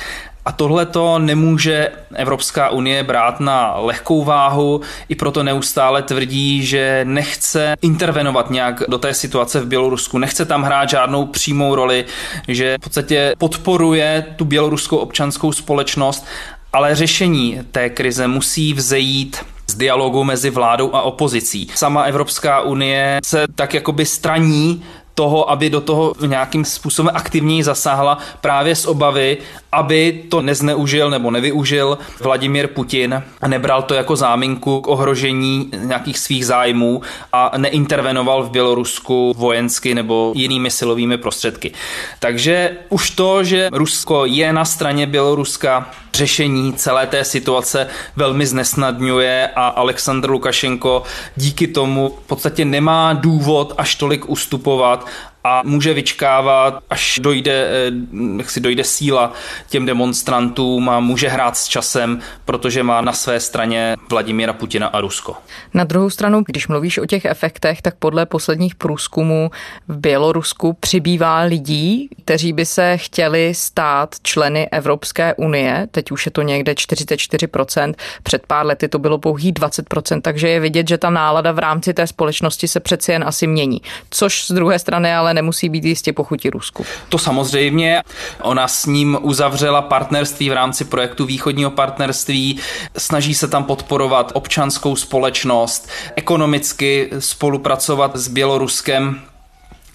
A 0.45 0.53
tohle 0.53 0.87
to 0.87 1.19
nemůže 1.19 1.89
Evropská 2.15 2.69
unie 2.69 3.03
brát 3.03 3.41
na 3.41 3.75
lehkou 3.77 4.25
váhu, 4.25 4.81
i 5.09 5.15
proto 5.15 5.43
neustále 5.43 6.03
tvrdí, 6.03 6.67
že 6.67 7.01
nechce 7.05 7.75
intervenovat 7.83 8.51
nějak 8.51 8.83
do 8.89 8.99
té 8.99 9.15
situace 9.15 9.61
v 9.61 9.67
Bělorusku, 9.67 10.19
nechce 10.19 10.45
tam 10.45 10.63
hrát 10.63 10.89
žádnou 10.89 11.27
přímou 11.27 11.75
roli, 11.75 12.05
že 12.49 12.77
v 12.81 12.85
podstatě 12.85 13.35
podporuje 13.39 14.27
tu 14.37 14.45
běloruskou 14.45 14.97
občanskou 14.97 15.53
společnost 15.53 16.27
ale 16.75 16.95
řešení 16.95 17.61
té 17.73 17.91
krize 17.91 18.29
musí 18.29 18.75
vzejít 18.75 19.45
z 19.67 19.75
dialogu 19.75 20.25
mezi 20.25 20.51
vládou 20.51 20.95
a 20.95 21.03
opozicí. 21.03 21.69
Sama 21.75 22.03
Evropská 22.03 22.61
unie 22.61 23.21
se 23.25 23.45
tak 23.55 23.75
jakoby 23.75 24.07
straní 24.07 24.83
toho, 25.15 25.51
aby 25.51 25.71
do 25.71 25.81
toho 25.81 26.15
nějakým 26.27 26.65
způsobem 26.65 27.11
aktivněji 27.15 27.63
zasáhla 27.63 28.19
právě 28.41 28.77
z 28.77 28.87
obavy, 28.87 29.39
aby 29.75 30.23
to 30.29 30.43
nezneužil 30.43 31.11
nebo 31.11 31.31
nevyužil 31.31 31.99
Vladimír 32.21 32.67
Putin 32.69 33.23
a 33.41 33.49
nebral 33.49 33.83
to 33.83 33.95
jako 33.95 34.17
záminku 34.17 34.81
k 34.81 34.89
ohrožení 34.89 35.71
nějakých 35.77 36.19
svých 36.19 36.47
zájmů 36.47 37.03
a 37.33 37.53
neintervenoval 37.57 38.43
v 38.43 38.51
Bělorusku 38.51 39.35
vojensky 39.37 39.95
nebo 39.95 40.33
jinými 40.37 40.71
silovými 40.71 41.19
prostředky. 41.19 41.73
Takže 42.19 42.77
už 42.89 43.11
to, 43.11 43.45
že 43.45 43.69
Rusko 43.73 44.27
je 44.27 44.53
na 44.53 44.65
straně 44.65 45.07
Běloruska, 45.07 45.91
řešení 46.15 46.73
celé 46.73 47.07
té 47.07 47.25
situace 47.25 47.87
velmi 48.17 48.47
znesnadňuje 48.47 49.49
a 49.57 49.67
Aleksandr 49.67 50.31
Lukašenko 50.31 51.03
díky 51.37 51.67
tomu 51.67 52.19
v 52.25 52.27
podstatě 52.27 52.65
nemá 52.65 53.13
důvod 53.13 53.75
až 53.79 53.95
tolik 53.95 54.29
ustupovat 54.29 55.07
a 55.47 55.63
může 55.65 55.95
vyčkávat, 55.95 56.83
až 56.91 57.21
dojde, 57.23 57.53
eh, 57.53 57.93
jak 58.39 58.51
si 58.51 58.61
dojde 58.61 58.85
síla 58.85 59.33
těm 59.69 59.87
demonstrantům 59.87 60.89
a 60.89 61.01
může 61.01 61.29
hrát 61.29 61.57
s 61.57 61.69
časem, 61.69 62.21
protože 62.45 62.83
má 62.83 63.01
na 63.01 63.13
své 63.13 63.41
straně 63.41 63.97
Vladimíra 64.11 64.53
Putina 64.53 64.87
a 64.87 65.01
Rusko. 65.01 65.37
Na 65.75 65.85
druhou 65.85 66.11
stranu, 66.11 66.43
když 66.47 66.69
mluvíš 66.69 66.99
o 66.99 67.07
těch 67.07 67.25
efektech, 67.25 67.83
tak 67.83 67.95
podle 67.99 68.27
posledních 68.27 68.75
průzkumů 68.75 69.51
v 69.89 69.97
Bělorusku 69.97 70.73
přibývá 70.73 71.41
lidí, 71.41 72.09
kteří 72.23 72.53
by 72.53 72.67
se 72.67 72.97
chtěli 72.97 73.55
stát 73.55 74.15
členy 74.23 74.69
Evropské 74.69 75.35
unie. 75.35 75.89
Teď 75.91 76.11
už 76.11 76.27
je 76.27 76.33
to 76.33 76.43
někde 76.43 76.73
44%, 76.73 77.95
před 78.23 78.47
pár 78.47 78.67
lety 78.67 78.89
to 78.89 78.99
bylo 78.99 79.19
pouhý 79.19 79.53
20%, 79.53 80.21
takže 80.21 80.49
je 80.49 80.61
vidět, 80.61 80.89
že 80.89 80.99
ta 80.99 81.11
nálada 81.11 81.53
v 81.53 81.59
rámci 81.59 81.95
té 81.95 82.07
společnosti 82.07 82.69
se 82.69 82.81
přeci 82.81 83.13
jen 83.13 83.25
asi 83.27 83.47
mění. 83.47 83.83
Což 84.11 84.47
z 84.47 84.53
druhé 84.53 84.79
strany 84.79 85.15
ale 85.15 85.34
nemusí 85.35 85.69
být 85.69 85.85
jistě 85.85 86.13
pochutí 86.13 86.51
Rusku. 86.51 86.85
To 87.09 87.19
samozřejmě. 87.19 88.03
Ona 88.43 88.69
s 88.69 88.87
ním 88.87 89.19
uzavřela 89.21 89.83
partnerství 89.83 90.51
v 90.51 90.53
rámci 90.53 90.85
projektu 90.85 91.25
východního 91.25 91.71
partnerství. 91.71 92.61
Snaží 92.97 93.35
se 93.35 93.49
tam 93.49 93.65
podporovat 93.65 94.33
občanskou 94.35 94.97
společnost, 94.97 95.89
ekonomicky 96.17 97.11
spolupracovat 97.19 98.17
s 98.17 98.29
Běloruskem 98.29 99.21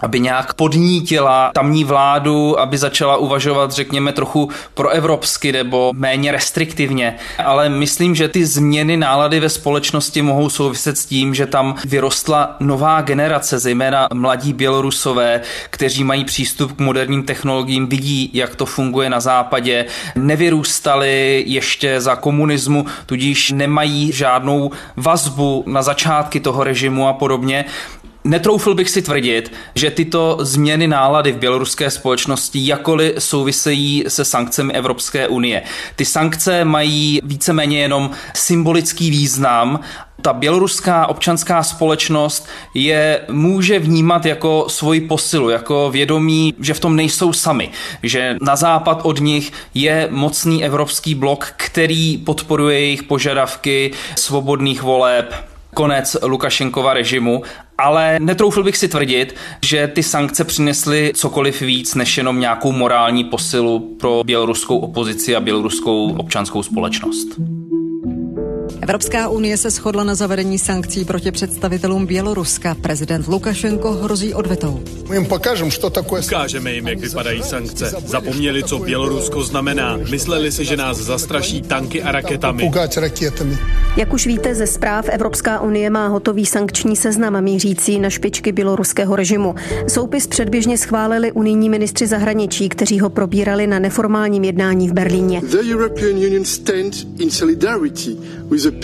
aby 0.02 0.20
nějak 0.20 0.54
podnítila 0.54 1.52
tamní 1.54 1.84
vládu, 1.84 2.60
aby 2.60 2.78
začala 2.78 3.18
uvažovat, 3.18 3.72
řekněme, 3.72 4.14
trochu 4.14 4.50
proevropsky 4.74 5.52
nebo 5.52 5.92
méně 5.96 6.32
restriktivně. 6.32 7.16
Ale 7.46 7.70
myslím, 7.70 8.16
že 8.16 8.28
ty 8.28 8.46
změny 8.46 8.98
nálady 8.98 9.40
ve 9.40 9.50
společnosti 9.50 10.22
mohou 10.22 10.50
souviset 10.50 10.98
s 10.98 11.06
tím, 11.06 11.36
že 11.36 11.46
tam 11.46 11.76
vyrostla 11.86 12.56
nová 12.60 13.02
generace, 13.02 13.60
zejména 13.60 14.08
mladí 14.14 14.54
Bělorusové, 14.54 15.42
kteří 15.70 16.04
mají 16.04 16.26
přístup 16.26 16.72
k 16.72 16.80
moderním 16.80 17.24
technologiím, 17.24 17.88
vidí, 17.88 18.30
jak 18.34 18.56
to 18.56 18.66
funguje 18.66 19.10
na 19.10 19.20
západě, 19.20 19.86
nevyrůstali 20.16 21.44
ještě 21.48 22.02
za 22.02 22.16
komunismu, 22.16 22.86
tudíž 23.06 23.52
nemají 23.52 24.12
žádnou 24.12 24.72
vazbu 24.98 25.64
na 25.68 25.82
začátky 25.82 26.40
toho 26.40 26.64
režimu 26.64 27.08
a 27.08 27.14
podobně. 27.14 27.66
Netroufl 28.24 28.74
bych 28.74 28.90
si 28.90 29.02
tvrdit, 29.02 29.54
že 29.76 29.92
tyto 29.92 30.38
změny 30.42 30.88
nálady 30.88 31.32
v 31.32 31.38
běloruské 31.38 31.92
společnosti 31.92 32.68
jakoli 32.68 33.16
souvisejí 33.20 34.04
se 34.08 34.26
sankcemi 34.26 34.74
Evropské 34.74 35.28
unie. 35.28 35.62
Ty 35.96 36.06
sankce 36.06 36.66
mají 36.66 37.20
víceméně 37.24 37.82
jenom 37.82 38.12
symbolický 38.34 39.10
význam 39.10 39.80
ta 40.22 40.34
běloruská 40.34 41.08
občanská 41.08 41.64
společnost 41.64 42.48
je 42.74 43.22
může 43.30 43.80
vnímat 43.80 44.26
jako 44.26 44.66
svoji 44.68 45.02
posilu, 45.02 45.50
jako 45.50 45.90
vědomí, 45.92 46.54
že 46.60 46.74
v 46.74 46.80
tom 46.80 46.96
nejsou 46.96 47.34
sami, 47.34 47.70
že 48.04 48.36
na 48.42 48.56
západ 48.56 49.02
od 49.04 49.20
nich 49.20 49.52
je 49.74 50.08
mocný 50.12 50.66
evropský 50.66 51.16
blok, 51.16 51.54
který 51.58 52.18
podporuje 52.18 52.80
jejich 52.80 53.04
požadavky 53.04 53.92
svobodných 54.16 54.82
voleb, 54.82 55.50
konec 55.80 56.18
Lukašenkova 56.24 56.94
režimu, 56.94 57.42
ale 57.78 58.18
netroufl 58.20 58.64
bych 58.64 58.78
si 58.78 58.88
tvrdit, 58.88 59.36
že 59.66 59.88
ty 59.88 60.04
sankce 60.04 60.44
přinesly 60.44 61.12
cokoliv 61.16 61.62
víc 61.62 61.96
než 61.96 62.18
jenom 62.18 62.40
nějakou 62.40 62.72
morální 62.72 63.24
posilu 63.24 63.96
pro 64.00 64.24
běloruskou 64.26 64.80
opozici 64.80 65.36
a 65.36 65.40
běloruskou 65.40 66.16
občanskou 66.18 66.64
společnost. 66.64 67.28
Evropská 68.90 69.30
unie 69.30 69.58
se 69.58 69.70
shodla 69.70 70.04
na 70.04 70.16
zavedení 70.16 70.60
sankcí 70.60 71.06
proti 71.06 71.32
představitelům 71.32 72.06
Běloruska. 72.06 72.76
Prezident 72.82 73.28
Lukašenko 73.28 73.92
hrozí 73.92 74.34
odvetou. 74.34 74.84
My 75.10 75.16
jim 75.16 75.26
pokážeme, 75.26 75.72
co 75.72 75.90
takové. 75.90 76.22
Ukážeme 76.22 76.74
jim, 76.74 76.88
jak 76.88 77.00
vypadají 77.00 77.44
sankce. 77.44 77.92
Zapomněli, 78.06 78.64
co 78.64 78.80
Bělorusko 78.80 79.44
znamená. 79.44 79.98
Mysleli 80.12 80.52
si, 80.52 80.66
že 80.66 80.78
nás 80.78 80.98
zastraší 80.98 81.62
tanky 81.62 82.04
a 82.04 82.12
raketami. 82.12 82.72
Jak 83.98 84.14
už 84.14 84.28
víte 84.28 84.56
ze 84.56 84.68
zpráv, 84.68 85.06
Evropská 85.10 85.62
unie 85.62 85.90
má 85.90 86.08
hotový 86.08 86.46
sankční 86.46 86.96
seznam 86.96 87.44
mířící 87.44 88.00
na 88.00 88.10
špičky 88.10 88.52
běloruského 88.52 89.16
režimu. 89.16 89.56
Soupis 89.88 90.28
předběžně 90.28 90.78
schválili 90.78 91.32
unijní 91.32 91.70
ministři 91.70 92.08
zahraničí, 92.08 92.70
kteří 92.70 93.00
ho 93.00 93.10
probírali 93.10 93.68
na 93.68 93.80
neformálním 93.80 94.44
jednání 94.44 94.90
v 94.90 94.94
Berlíně. 94.94 95.42
The 95.42 95.74
European 95.74 96.18
Union 96.18 96.46
stand 96.46 97.08
in 97.20 97.32
solidarity 97.32 98.18
with 98.50 98.64
the 98.64 98.79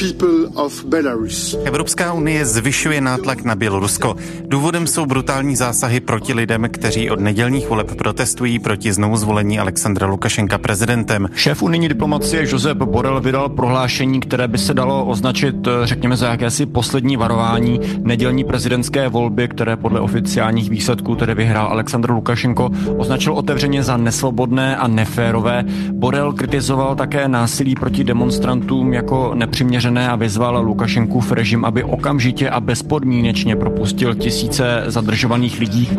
Evropská 1.65 2.13
unie 2.13 2.45
zvyšuje 2.45 3.01
nátlak 3.01 3.43
na 3.43 3.55
Bělorusko. 3.55 4.15
Důvodem 4.47 4.87
jsou 4.87 5.05
brutální 5.05 5.55
zásahy 5.55 5.99
proti 5.99 6.33
lidem, 6.33 6.67
kteří 6.71 7.09
od 7.09 7.19
nedělních 7.19 7.69
voleb 7.69 7.95
protestují 7.95 8.59
proti 8.59 8.93
znovu 8.93 9.17
zvolení 9.17 9.59
Alexandra 9.59 10.07
Lukašenka 10.07 10.57
prezidentem. 10.57 11.29
Šéf 11.35 11.63
unijní 11.63 11.89
diplomacie 11.89 12.43
Josep 12.51 12.77
Borel 12.77 13.21
vydal 13.21 13.49
prohlášení, 13.49 14.19
které 14.19 14.47
by 14.47 14.57
se 14.57 14.73
dalo 14.73 15.05
označit, 15.05 15.55
řekněme, 15.83 16.17
za 16.17 16.27
jakési 16.27 16.65
poslední 16.65 17.17
varování. 17.17 17.79
Nedělní 18.03 18.43
prezidentské 18.43 19.07
volby, 19.09 19.47
které 19.47 19.75
podle 19.77 19.99
oficiálních 19.99 20.69
výsledků 20.69 21.15
tedy 21.15 21.35
vyhrál 21.35 21.67
Aleksandr 21.67 22.11
Lukašenko, 22.11 22.69
označil 22.97 23.33
otevřeně 23.33 23.83
za 23.83 23.97
nesvobodné 23.97 24.77
a 24.77 24.87
neférové. 24.87 25.63
Borel 25.91 26.33
kritizoval 26.33 26.95
také 26.95 27.27
násilí 27.27 27.75
proti 27.75 28.03
demonstrantům 28.03 28.93
jako 28.93 29.31
nepřiměřené 29.35 29.74
a 30.09 30.15
vyzval 30.15 30.63
Lukašenkův 30.63 31.31
režim, 31.31 31.65
aby 31.65 31.83
okamžitě 31.83 32.49
a 32.49 32.59
bezpodmínečně 32.59 33.55
propustil 33.55 34.15
tisíce 34.15 34.83
zadržovaných 34.85 35.59
lidí. 35.59 35.89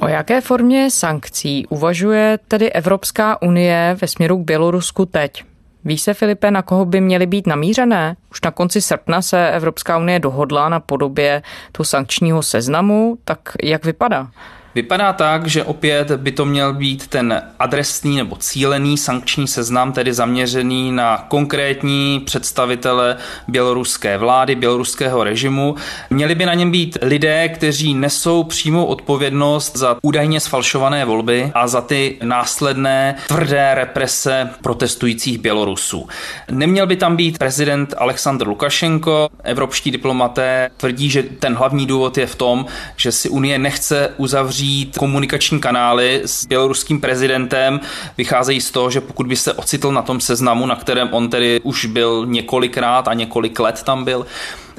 O 0.00 0.08
jaké 0.08 0.40
formě 0.40 0.90
sankcí 0.90 1.66
uvažuje 1.66 2.38
tedy 2.48 2.72
Evropská 2.72 3.42
unie 3.42 3.96
ve 4.00 4.08
směru 4.08 4.38
k 4.38 4.46
Bělorusku 4.46 5.06
teď? 5.06 5.44
Ví 5.84 5.98
se, 5.98 6.14
Filipe, 6.14 6.50
na 6.50 6.62
koho 6.62 6.84
by 6.84 7.00
měly 7.00 7.26
být 7.26 7.46
namířené? 7.46 8.16
Už 8.30 8.40
na 8.40 8.50
konci 8.50 8.80
srpna 8.80 9.22
se 9.22 9.50
Evropská 9.50 9.98
unie 9.98 10.18
dohodla 10.18 10.68
na 10.68 10.80
podobě 10.80 11.42
toho 11.72 11.84
sankčního 11.84 12.42
seznamu, 12.42 13.18
tak 13.24 13.38
jak 13.62 13.84
vypadá? 13.84 14.30
Vypadá 14.74 15.12
tak, 15.12 15.46
že 15.46 15.64
opět 15.64 16.10
by 16.10 16.32
to 16.32 16.44
měl 16.44 16.74
být 16.74 17.06
ten 17.06 17.42
adresný 17.58 18.16
nebo 18.16 18.36
cílený 18.36 18.98
sankční 18.98 19.48
seznam, 19.48 19.92
tedy 19.92 20.12
zaměřený 20.12 20.92
na 20.92 21.24
konkrétní 21.28 22.20
představitele 22.20 23.16
běloruské 23.48 24.18
vlády, 24.18 24.54
běloruského 24.54 25.24
režimu. 25.24 25.74
Měli 26.10 26.34
by 26.34 26.46
na 26.46 26.54
něm 26.54 26.70
být 26.70 26.98
lidé, 27.02 27.48
kteří 27.48 27.94
nesou 27.94 28.44
přímou 28.44 28.84
odpovědnost 28.84 29.76
za 29.76 29.96
údajně 30.02 30.40
sfalšované 30.40 31.04
volby 31.04 31.52
a 31.54 31.68
za 31.68 31.80
ty 31.80 32.18
následné 32.22 33.16
tvrdé 33.28 33.74
represe 33.74 34.50
protestujících 34.62 35.38
Bělorusů. 35.38 36.08
Neměl 36.50 36.86
by 36.86 36.96
tam 36.96 37.16
být 37.16 37.38
prezident 37.38 37.94
Aleksandr 37.98 38.48
Lukašenko. 38.48 39.28
Evropští 39.44 39.90
diplomaté 39.90 40.70
tvrdí, 40.76 41.10
že 41.10 41.22
ten 41.22 41.54
hlavní 41.54 41.86
důvod 41.86 42.18
je 42.18 42.26
v 42.26 42.34
tom, 42.34 42.66
že 42.96 43.12
si 43.12 43.28
Unie 43.28 43.58
nechce 43.58 44.14
uzavřít 44.16 44.59
uzavřít 44.60 44.98
komunikační 44.98 45.60
kanály 45.60 46.22
s 46.24 46.46
běloruským 46.46 47.00
prezidentem. 47.00 47.80
Vycházejí 48.18 48.60
z 48.60 48.70
toho, 48.70 48.90
že 48.90 49.00
pokud 49.00 49.26
by 49.26 49.36
se 49.36 49.52
ocitl 49.52 49.92
na 49.92 50.02
tom 50.02 50.20
seznamu, 50.20 50.66
na 50.66 50.76
kterém 50.76 51.08
on 51.12 51.30
tedy 51.30 51.60
už 51.62 51.84
byl 51.84 52.26
několikrát 52.26 53.08
a 53.08 53.14
několik 53.14 53.60
let 53.60 53.82
tam 53.82 54.04
byl, 54.04 54.26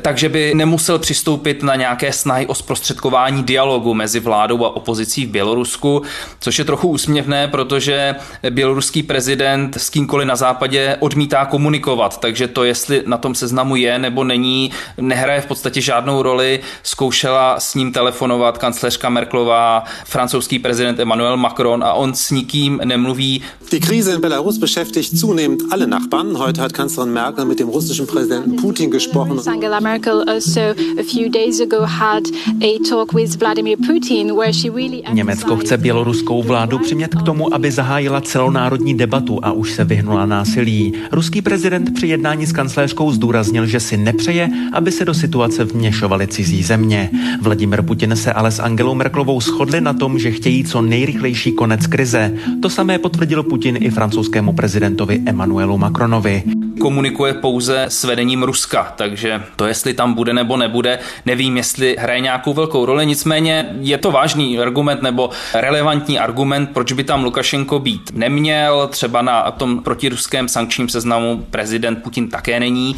takže 0.02 0.30
by 0.30 0.54
nemusel 0.56 1.00
přistoupit 1.00 1.64
na 1.64 1.76
nějaké 1.76 2.14
snahy 2.14 2.48
o 2.48 2.56
zprostředkování 2.56 3.44
dialogu 3.44 3.94
mezi 3.94 4.20
vládou 4.20 4.66
a 4.66 4.76
opozicí 4.76 5.26
v 5.26 5.30
Bělorusku, 5.30 6.02
což 6.40 6.60
je 6.60 6.66
trochu 6.66 6.88
úsměvné, 6.88 7.48
protože 7.48 8.16
běloruský 8.50 9.04
prezident 9.04 9.78
s 9.78 9.90
kýmkoliv 9.90 10.28
na 10.28 10.36
západě 10.36 10.98
odmítá 11.00 11.46
komunikovat, 11.46 12.20
takže 12.20 12.48
to, 12.48 12.64
jestli 12.64 13.04
na 13.06 13.18
tom 13.18 13.36
seznamu 13.36 13.76
je 13.76 14.00
nebo 14.00 14.24
není, 14.24 14.72
nehraje 14.98 15.42
v 15.42 15.46
podstatě 15.46 15.82
žádnou 15.82 16.22
roli. 16.22 16.60
Zkoušela 16.84 17.60
s 17.60 17.76
ním 17.76 17.92
telefonovat 17.92 18.58
kancléřka 18.58 19.10
Merklová, 19.10 19.84
francouzský 20.06 20.60
prezident 20.60 21.00
Emmanuel 21.00 21.38
Macron 21.38 21.84
a 21.84 21.94
on 21.94 22.14
s 22.14 22.32
nikým 22.32 22.82
nemluví. 22.86 23.42
Die 23.72 23.80
Krise 23.80 24.14
in 24.14 24.22
Belarus 24.22 24.58
beschäftigt 24.58 25.16
zunehmend 25.18 25.62
alle 25.72 25.88
Nachbarn. 25.88 26.38
Heute 26.38 26.62
hat 26.62 26.74
Kanzlerin 26.74 27.14
Merkel 27.14 27.46
mit 27.46 27.60
dem 27.60 27.70
russischen 27.70 28.08
Präsidenten 28.08 28.56
Putin 28.56 28.92
gesprochen. 28.92 29.40
Angela 29.48 29.80
Merkel 29.82 30.24
also 30.28 30.62
a 31.00 31.04
few 31.04 31.30
days 31.30 31.62
ago 31.62 31.82
had 31.86 32.24
a 32.62 32.90
talk 32.90 33.14
with 33.14 33.36
Vladimir 33.40 33.78
Putin 33.78 34.36
where 34.36 34.54
she 34.54 34.70
really 34.70 35.04
Německo 35.14 35.58
chce 35.58 35.78
běloruskou 35.78 36.44
vládu 36.44 36.80
přimět 36.80 37.16
k 37.16 37.22
tomu, 37.22 37.54
aby 37.54 37.72
zahájila 37.72 38.22
celonárodní 38.22 38.98
debatu 38.98 39.40
a 39.44 39.52
už 39.52 39.72
se 39.72 39.84
vyhnula 39.84 40.26
násilí. 40.26 40.94
Ruský 41.12 41.42
prezident 41.42 41.94
při 41.94 42.08
jednání 42.08 42.46
s 42.46 42.52
kancléřkou 42.52 43.12
zdůraznil, 43.12 43.66
že 43.66 43.80
si 43.80 43.98
nepřeje, 43.98 44.50
aby 44.74 44.92
se 44.92 45.06
do 45.06 45.14
situace 45.14 45.64
vměšovaly 45.64 46.28
cizí 46.28 46.64
země. 46.64 47.10
Vladimir 47.42 47.82
Putin 47.82 48.16
se 48.16 48.34
ale 48.34 48.52
s 48.52 48.60
Angelou 48.60 48.96
Merklovou 48.96 49.42
shodli 49.42 49.82
na 49.82 49.94
tom, 49.94 50.20
že 50.20 50.32
chtějí 50.32 50.64
co 50.64 50.82
nejrychlejší 50.82 51.52
konec 51.52 51.88
krize. 51.88 52.38
To 52.62 52.70
samé 52.70 53.00
potvrdil 53.00 53.44
Putin 53.44 53.78
i 53.80 53.90
francouzskému 53.90 54.54
prezidentovi 54.54 55.22
Emmanuelu 55.26 55.78
Macronovi. 55.78 56.44
Komunikuje 56.80 57.34
pouze 57.34 57.86
s 57.90 58.04
vedením 58.04 58.44
Ruska, 58.44 58.94
takže 58.98 59.44
to, 59.56 59.66
jestli 59.72 59.94
tam 59.94 60.14
bude 60.14 60.34
nebo 60.34 60.58
nebude, 60.58 61.00
nevím, 61.26 61.58
jestli 61.58 61.96
hraje 62.00 62.20
nějakou 62.20 62.54
velkou 62.54 62.86
roli, 62.86 63.06
nicméně 63.06 63.76
je 63.80 63.98
to 63.98 64.12
vážný 64.12 64.60
argument 64.60 65.02
nebo 65.02 65.30
relevantní 65.54 66.20
argument, 66.20 66.70
proč 66.74 66.92
by 66.92 67.04
tam 67.04 67.24
Lukašenko 67.24 67.80
být 67.80 68.12
neměl, 68.14 68.88
třeba 68.88 69.22
na 69.22 69.52
tom 69.52 69.80
protiruském 69.84 70.48
sankčním 70.48 70.90
seznamu 70.90 71.48
prezident 71.50 72.04
Putin 72.04 72.30
také 72.30 72.60
není. 72.60 72.96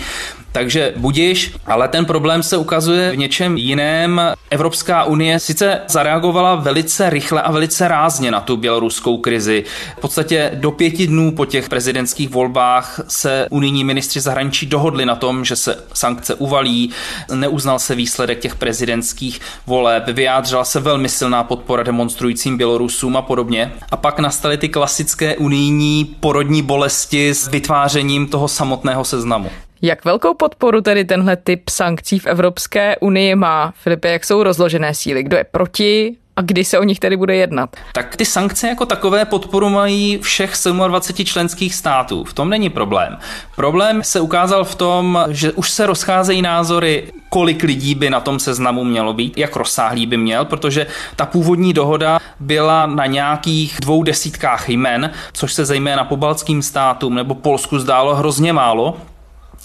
Takže 0.53 0.93
budiš, 0.97 1.53
ale 1.65 1.87
ten 1.87 2.05
problém 2.05 2.43
se 2.43 2.57
ukazuje 2.57 3.11
v 3.11 3.17
něčem 3.17 3.57
jiném. 3.57 4.21
Evropská 4.49 5.03
unie 5.03 5.39
sice 5.39 5.81
zareagovala 5.87 6.55
velice 6.55 7.09
rychle 7.09 7.41
a 7.41 7.51
velice 7.51 7.87
rázně 7.87 8.31
na 8.31 8.39
tu 8.39 8.57
běloruskou 8.57 9.17
krizi. 9.17 9.63
V 9.97 10.01
podstatě 10.01 10.51
do 10.53 10.71
pěti 10.71 11.07
dnů 11.07 11.31
po 11.31 11.45
těch 11.45 11.69
prezidentských 11.69 12.29
volbách 12.29 12.99
se 13.07 13.47
unijní 13.49 13.83
ministři 13.83 14.21
zahraničí 14.21 14.65
dohodli 14.65 15.05
na 15.05 15.15
tom, 15.15 15.45
že 15.45 15.55
se 15.55 15.83
sankce 15.93 16.35
uvalí. 16.35 16.91
Neuznal 17.35 17.79
se 17.79 17.95
výsledek 17.95 18.39
těch 18.39 18.55
prezidentských 18.55 19.41
voleb, 19.67 20.03
vyjádřila 20.07 20.63
se 20.65 20.79
velmi 20.79 21.09
silná 21.09 21.43
podpora 21.43 21.83
demonstrujícím 21.83 22.57
Bělorusům 22.57 23.17
a 23.17 23.21
podobně. 23.21 23.71
A 23.91 23.97
pak 23.97 24.19
nastaly 24.19 24.57
ty 24.57 24.69
klasické 24.69 25.37
unijní 25.37 26.15
porodní 26.19 26.61
bolesti 26.61 27.29
s 27.29 27.47
vytvářením 27.47 28.27
toho 28.27 28.47
samotného 28.47 29.03
seznamu. 29.03 29.49
Jak 29.85 30.05
velkou 30.05 30.33
podporu 30.33 30.81
tedy 30.81 31.05
tenhle 31.05 31.35
typ 31.35 31.69
sankcí 31.69 32.19
v 32.19 32.25
Evropské 32.25 32.97
unii 32.97 33.35
má? 33.35 33.73
Filipe, 33.75 34.11
jak 34.11 34.25
jsou 34.25 34.43
rozložené 34.43 34.93
síly? 34.93 35.23
Kdo 35.23 35.37
je 35.37 35.43
proti? 35.43 36.15
A 36.35 36.41
kdy 36.41 36.65
se 36.65 36.79
o 36.79 36.83
nich 36.83 36.99
tedy 36.99 37.17
bude 37.17 37.35
jednat? 37.35 37.75
Tak 37.93 38.15
ty 38.15 38.25
sankce 38.25 38.67
jako 38.67 38.85
takové 38.85 39.25
podporu 39.25 39.69
mají 39.69 40.17
všech 40.17 40.53
27 40.87 41.25
členských 41.25 41.75
států. 41.75 42.23
V 42.23 42.33
tom 42.33 42.49
není 42.49 42.69
problém. 42.69 43.17
Problém 43.55 44.03
se 44.03 44.19
ukázal 44.19 44.63
v 44.63 44.75
tom, 44.75 45.25
že 45.29 45.51
už 45.51 45.69
se 45.69 45.85
rozcházejí 45.85 46.41
názory, 46.41 47.11
kolik 47.29 47.63
lidí 47.63 47.95
by 47.95 48.09
na 48.09 48.19
tom 48.19 48.39
seznamu 48.39 48.83
mělo 48.83 49.13
být, 49.13 49.37
jak 49.37 49.55
rozsáhlý 49.55 50.05
by 50.05 50.17
měl, 50.17 50.45
protože 50.45 50.87
ta 51.15 51.25
původní 51.25 51.73
dohoda 51.73 52.19
byla 52.39 52.85
na 52.85 53.05
nějakých 53.05 53.77
dvou 53.81 54.03
desítkách 54.03 54.69
jmen, 54.69 55.11
což 55.33 55.53
se 55.53 55.65
zejména 55.65 56.03
pobaltským 56.03 56.61
státům 56.61 57.15
nebo 57.15 57.35
Polsku 57.35 57.79
zdálo 57.79 58.15
hrozně 58.15 58.53
málo, 58.53 58.97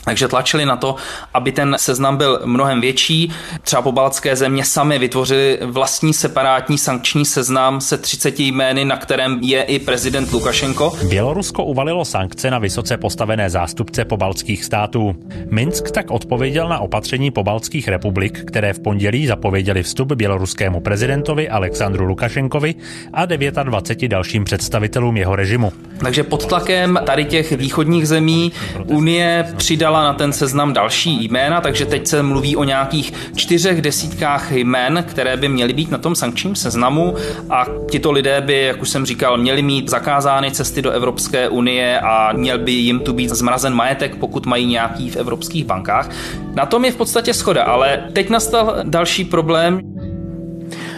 takže 0.05 0.29
tlačili 0.29 0.67
na 0.67 0.77
to, 0.77 0.95
aby 1.35 1.53
ten 1.53 1.77
seznam 1.79 2.17
byl 2.17 2.41
mnohem 2.45 2.81
větší. 2.81 3.33
Třeba 3.63 3.83
pobaltské 3.83 4.37
země 4.37 4.65
sami 4.65 4.99
vytvořili 4.99 5.59
vlastní 5.63 6.15
separátní 6.15 6.79
sankční 6.79 7.25
seznam 7.25 7.81
se 7.81 7.99
30 7.99 8.41
jmény, 8.41 8.85
na 8.85 8.97
kterém 8.97 9.39
je 9.43 9.63
i 9.63 9.79
prezident 9.79 10.33
Lukašenko. 10.33 10.93
Bělorusko 11.09 11.65
uvalilo 11.65 12.05
sankce 12.05 12.51
na 12.51 12.59
vysoce 12.59 12.97
postavené 12.97 13.51
zástupce 13.51 14.05
pobaltských 14.05 14.65
států. 14.65 15.15
Minsk 15.51 15.91
tak 15.91 16.11
odpověděl 16.11 16.69
na 16.69 16.79
opatření 16.79 17.31
pobaltských 17.31 17.89
republik, 17.89 18.45
které 18.47 18.73
v 18.73 18.81
pondělí 18.81 19.27
zapověděli 19.27 19.83
vstup 19.83 20.13
běloruskému 20.13 20.81
prezidentovi 20.81 21.49
Alexandru 21.49 22.05
Lukašenkovi 22.05 22.75
a 23.13 23.27
29 23.27 24.09
dalším 24.09 24.45
představitelům 24.45 25.17
jeho 25.17 25.37
režimu. 25.37 25.73
Takže 25.99 26.23
pod 26.23 26.47
tlakem 26.47 26.99
tady 27.07 27.25
těch 27.25 27.53
východních 27.53 28.09
zemí 28.09 28.53
Unie 28.87 29.55
přidala 29.57 29.88
přidala 29.89 30.05
na 30.05 30.15
ten 30.15 30.33
seznam 30.33 30.73
další 30.73 31.25
jména, 31.25 31.61
takže 31.61 31.87
teď 31.87 32.07
se 32.07 32.23
mluví 32.23 32.57
o 32.57 32.65
nějakých 32.65 33.13
čtyřech 33.37 33.83
desítkách 33.83 34.53
jmén, 34.53 35.05
které 35.09 35.37
by 35.37 35.49
měly 35.49 35.73
být 35.73 35.91
na 35.91 35.99
tom 35.99 36.15
sankčním 36.15 36.55
seznamu 36.55 37.15
a 37.51 37.65
tito 37.91 38.13
lidé 38.13 38.41
by, 38.41 38.63
jak 38.63 38.83
už 38.83 38.91
jsem 38.91 39.07
říkal, 39.07 39.37
měli 39.37 39.63
mít 39.63 39.89
zakázány 39.91 40.51
cesty 40.51 40.83
do 40.83 40.91
Evropské 40.91 41.49
unie 41.49 42.01
a 42.01 42.33
měl 42.33 42.59
by 42.59 42.73
jim 42.73 43.01
tu 43.01 43.13
být 43.13 43.31
zmrazen 43.31 43.75
majetek, 43.75 44.17
pokud 44.17 44.47
mají 44.47 44.67
nějaký 44.67 45.11
v 45.11 45.17
evropských 45.17 45.65
bankách. 45.65 46.11
Na 46.55 46.67
tom 46.67 46.85
je 46.85 46.93
v 46.93 46.97
podstatě 46.97 47.35
schoda, 47.35 47.65
ale 47.65 48.05
teď 48.13 48.31
nastal 48.31 48.77
další 48.83 49.25
problém. 49.25 49.81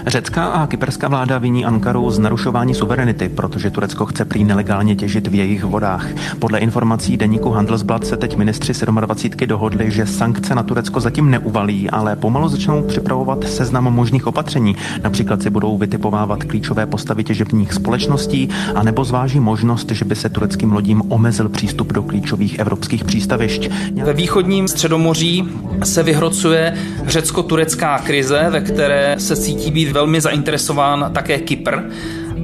Řecká 0.07 0.47
a 0.47 0.67
kyperská 0.67 1.09
vláda 1.09 1.39
viní 1.39 1.65
Ankaru 1.65 2.11
z 2.11 2.19
narušování 2.19 2.75
suverenity, 2.75 3.29
protože 3.29 3.71
Turecko 3.71 4.07
chce 4.07 4.25
prý 4.25 4.45
nelegálně 4.45 4.97
těžit 4.97 5.27
v 5.27 5.35
jejich 5.35 5.65
vodách. 5.65 6.07
Podle 6.39 6.59
informací 6.59 7.17
deníku 7.17 7.51
Handelsblatt 7.51 8.07
se 8.07 8.17
teď 8.17 8.37
ministři 8.37 8.73
27 8.87 9.47
dohodli, 9.47 9.91
že 9.91 10.07
sankce 10.07 10.55
na 10.55 10.63
Turecko 10.63 11.01
zatím 11.01 11.31
neuvalí, 11.31 11.91
ale 11.91 12.17
pomalu 12.17 12.49
začnou 12.49 12.83
připravovat 12.83 13.45
seznam 13.45 13.85
možných 13.85 14.27
opatření. 14.27 14.77
Například 15.03 15.43
si 15.43 15.51
budou 15.51 15.79
vytipovávat 15.79 16.45
klíčové 16.45 16.87
postavy 16.87 17.25
těžebních 17.25 17.73
společností, 17.73 18.49
anebo 18.75 19.05
zváží 19.05 19.41
možnost, 19.41 19.91
že 19.91 20.05
by 20.05 20.17
se 20.17 20.29
tureckým 20.29 20.73
lodím 20.73 21.03
omezil 21.09 21.49
přístup 21.49 21.93
do 21.93 22.03
klíčových 22.03 22.59
evropských 22.59 23.05
přístavišť. 23.05 23.69
Ve 24.05 24.13
východním 24.13 24.69
středomoří 24.69 25.49
se 25.85 26.03
vyhrocuje 26.03 26.75
řecko-turecká 27.07 27.99
krize, 27.99 28.47
ve 28.51 28.61
které 28.61 29.15
se 29.19 29.37
cítí 29.37 29.71
být 29.71 29.89
velmi 29.92 30.20
zainteresován 30.20 31.11
také 31.14 31.38
Kypr. 31.38 31.76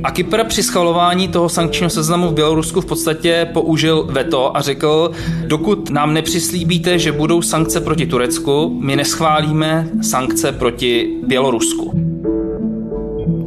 A 0.04 0.10
Kypr 0.10 0.44
při 0.44 0.62
schvalování 0.62 1.28
toho 1.28 1.48
sankčního 1.48 1.90
seznamu 1.90 2.28
v 2.28 2.34
Bělorusku 2.34 2.80
v 2.80 2.86
podstatě 2.86 3.48
použil 3.52 4.06
veto 4.10 4.56
a 4.56 4.60
řekl, 4.60 5.10
dokud 5.46 5.90
nám 5.90 6.14
nepřislíbíte, 6.14 6.98
že 6.98 7.12
budou 7.12 7.42
sankce 7.42 7.80
proti 7.80 8.06
Turecku, 8.06 8.80
my 8.82 8.96
neschválíme 8.96 9.88
sankce 10.02 10.52
proti 10.52 11.08
Bělorusku. 11.26 12.06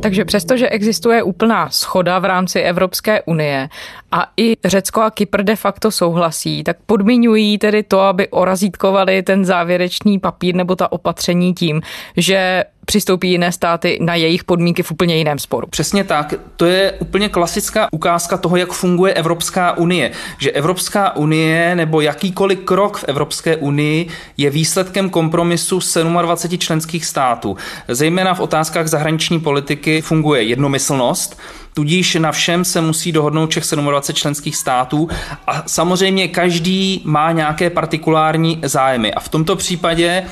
Takže 0.01 0.25
přestože 0.25 0.69
existuje 0.69 1.23
úplná 1.23 1.69
schoda 1.69 2.19
v 2.19 2.25
rámci 2.25 2.59
Evropské 2.59 3.21
unie 3.21 3.69
a 4.11 4.31
i 4.37 4.55
Řecko 4.65 5.01
a 5.01 5.11
Kypr 5.11 5.43
de 5.43 5.55
facto 5.55 5.91
souhlasí, 5.91 6.63
tak 6.63 6.77
podmiňují 6.85 7.57
tedy 7.57 7.83
to, 7.83 7.99
aby 7.99 8.27
orazítkovali 8.27 9.23
ten 9.23 9.45
závěrečný 9.45 10.19
papír 10.19 10.55
nebo 10.55 10.75
ta 10.75 10.91
opatření 10.91 11.53
tím, 11.53 11.81
že 12.17 12.63
přistoupí 12.89 13.31
jiné 13.31 13.51
státy 13.51 13.97
na 14.01 14.15
jejich 14.15 14.43
podmínky 14.43 14.83
v 14.83 14.91
úplně 14.91 15.15
jiném 15.15 15.39
sporu. 15.39 15.67
Přesně 15.69 16.03
tak. 16.03 16.33
To 16.55 16.65
je 16.65 16.91
úplně 16.91 17.29
klasická 17.29 17.87
ukázka 17.91 18.37
toho, 18.37 18.55
jak 18.57 18.71
funguje 18.71 19.13
Evropská 19.13 19.77
unie. 19.77 20.11
Že 20.37 20.51
Evropská 20.51 21.15
unie 21.15 21.75
nebo 21.75 22.01
jakýkoliv 22.01 22.59
krok 22.59 22.97
v 22.97 23.03
Evropské 23.07 23.55
unii 23.55 24.07
je 24.37 24.49
výsledkem 24.49 25.09
kompromisu 25.09 25.79
27 26.21 26.57
členských 26.57 27.05
států. 27.05 27.57
Zejména 27.87 28.33
v 28.33 28.39
otázkách 28.39 28.87
zahraniční 28.87 29.39
politiky 29.39 30.01
funguje 30.01 30.43
jednomyslnost, 30.43 31.39
Tudíž 31.73 32.15
na 32.15 32.31
všem 32.31 32.65
se 32.65 32.81
musí 32.81 33.11
dohodnout 33.11 33.49
všech 33.49 33.63
27 33.63 34.15
členských 34.15 34.55
států 34.55 35.09
a 35.47 35.63
samozřejmě 35.67 36.27
každý 36.27 37.01
má 37.05 37.31
nějaké 37.31 37.69
partikulární 37.69 38.59
zájmy. 38.63 39.13
A 39.13 39.19
v 39.19 39.29
tomto 39.29 39.55
případě 39.55 40.25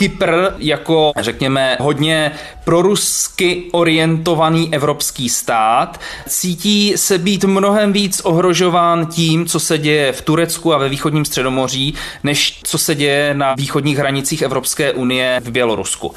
Kypr 0.00 0.32
jako, 0.58 1.12
řekněme, 1.18 1.76
hodně 1.80 2.32
prorusky 2.64 3.62
orientovaný 3.72 4.74
evropský 4.74 5.28
stát 5.28 6.00
cítí 6.28 6.92
se 6.96 7.18
být 7.18 7.44
mnohem 7.44 7.92
víc 7.92 8.20
ohrožován 8.20 9.06
tím, 9.06 9.46
co 9.46 9.60
se 9.60 9.78
děje 9.78 10.12
v 10.12 10.22
Turecku 10.22 10.74
a 10.74 10.78
ve 10.78 10.88
východním 10.88 11.24
středomoří, 11.24 11.94
než 12.22 12.60
co 12.64 12.78
se 12.78 12.94
děje 12.94 13.34
na 13.34 13.54
východních 13.54 13.98
hranicích 13.98 14.42
Evropské 14.42 14.92
unie 14.92 15.40
v 15.44 15.50
Bělorusku. 15.50 16.14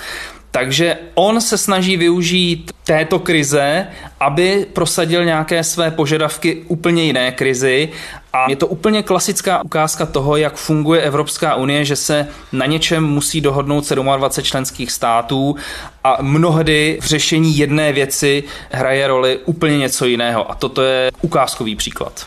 Takže 0.56 0.98
on 1.14 1.42
se 1.42 1.58
snaží 1.58 1.98
využít 1.98 2.72
této 2.84 3.20
krize, 3.20 3.88
aby 4.20 4.66
prosadil 4.74 5.26
nějaké 5.26 5.64
své 5.64 5.92
požadavky 5.92 6.64
úplně 6.68 7.04
jiné 7.04 7.32
krizi. 7.32 7.90
A 8.34 8.50
je 8.50 8.56
to 8.56 8.68
úplně 8.68 9.04
klasická 9.04 9.64
ukázka 9.64 10.06
toho, 10.06 10.38
jak 10.38 10.56
funguje 10.56 11.02
Evropská 11.02 11.56
unie, 11.56 11.86
že 11.86 11.96
se 11.96 12.28
na 12.52 12.66
něčem 12.66 13.04
musí 13.04 13.42
dohodnout 13.42 13.92
27 13.92 14.46
členských 14.46 14.92
států 14.92 15.56
a 16.04 16.18
mnohdy 16.22 16.98
v 17.02 17.06
řešení 17.06 17.58
jedné 17.58 17.94
věci 17.94 18.44
hraje 18.72 19.08
roli 19.08 19.40
úplně 19.46 19.78
něco 19.78 20.06
jiného. 20.06 20.52
A 20.52 20.56
toto 20.56 20.82
je 20.82 21.12
ukázkový 21.22 21.76
příklad. 21.76 22.26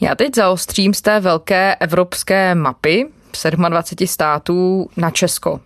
Já 0.00 0.14
teď 0.14 0.34
zaostřím 0.34 0.94
z 0.94 1.00
té 1.00 1.20
velké 1.20 1.74
evropské 1.74 2.54
mapy 2.54 3.06
27 3.68 4.06
států 4.06 4.88
na 4.96 5.10
Česko. 5.10 5.60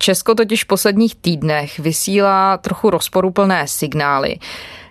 Česko 0.00 0.34
totiž 0.34 0.64
v 0.64 0.66
posledních 0.66 1.14
týdnech 1.14 1.78
vysílá 1.78 2.56
trochu 2.56 2.90
rozporuplné 2.90 3.68
signály. 3.68 4.36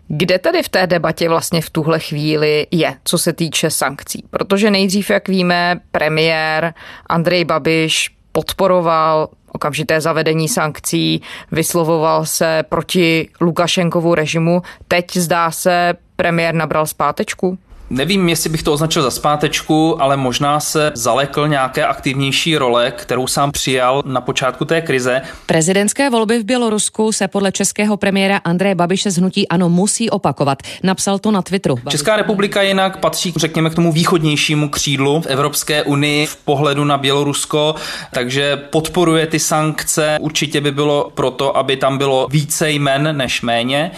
Kde 0.07 0.39
tedy 0.39 0.63
v 0.63 0.69
té 0.69 0.87
debatě 0.87 1.29
vlastně 1.29 1.61
v 1.61 1.69
tuhle 1.69 1.99
chvíli 1.99 2.67
je, 2.71 2.95
co 3.03 3.17
se 3.17 3.33
týče 3.33 3.69
sankcí? 3.69 4.23
Protože 4.29 4.71
nejdřív, 4.71 5.09
jak 5.09 5.27
víme, 5.27 5.79
premiér 5.91 6.73
Andrej 7.07 7.45
Babiš 7.45 8.09
podporoval 8.31 9.29
okamžité 9.51 10.01
zavedení 10.01 10.47
sankcí, 10.47 11.21
vyslovoval 11.51 12.25
se 12.25 12.63
proti 12.69 13.29
Lukašenkovu 13.41 14.15
režimu. 14.15 14.61
Teď 14.87 15.17
zdá 15.17 15.51
se, 15.51 15.93
premiér 16.15 16.53
nabral 16.55 16.85
zpátečku? 16.85 17.57
Nevím, 17.89 18.29
jestli 18.29 18.49
bych 18.49 18.63
to 18.63 18.73
označil 18.73 19.03
za 19.03 19.11
zpátečku, 19.11 20.01
ale 20.01 20.17
možná 20.17 20.59
se 20.59 20.91
zalekl 20.95 21.47
nějaké 21.47 21.85
aktivnější 21.85 22.57
role, 22.57 22.91
kterou 22.91 23.27
sám 23.27 23.51
přijal 23.51 24.01
na 24.05 24.21
počátku 24.21 24.65
té 24.65 24.81
krize. 24.81 25.21
Prezidentské 25.45 26.09
volby 26.09 26.39
v 26.39 26.43
Bělorusku 26.43 27.11
se 27.11 27.27
podle 27.27 27.51
českého 27.51 27.97
premiéra 27.97 28.37
Andreje 28.37 28.75
Babiše 28.75 29.11
z 29.11 29.17
hnutí 29.17 29.47
ano 29.47 29.69
musí 29.69 30.09
opakovat. 30.09 30.57
Napsal 30.83 31.19
to 31.19 31.31
na 31.31 31.41
Twitteru. 31.41 31.75
Česká 31.89 32.15
republika 32.15 32.61
jinak 32.61 32.97
patří, 32.97 33.33
řekněme, 33.35 33.69
k 33.69 33.75
tomu 33.75 33.91
východnějšímu 33.91 34.69
křídlu 34.69 35.21
v 35.21 35.25
Evropské 35.25 35.83
unii 35.83 36.25
v 36.25 36.35
pohledu 36.35 36.83
na 36.83 36.97
Bělorusko, 36.97 37.75
takže 38.13 38.57
podporuje 38.57 39.27
ty 39.27 39.39
sankce. 39.39 40.17
Určitě 40.21 40.61
by 40.61 40.71
bylo 40.71 41.11
proto, 41.13 41.57
aby 41.57 41.77
tam 41.77 41.97
bylo 41.97 42.27
více 42.31 42.71
jmen 42.71 43.17
než 43.17 43.41
méně. 43.41 43.91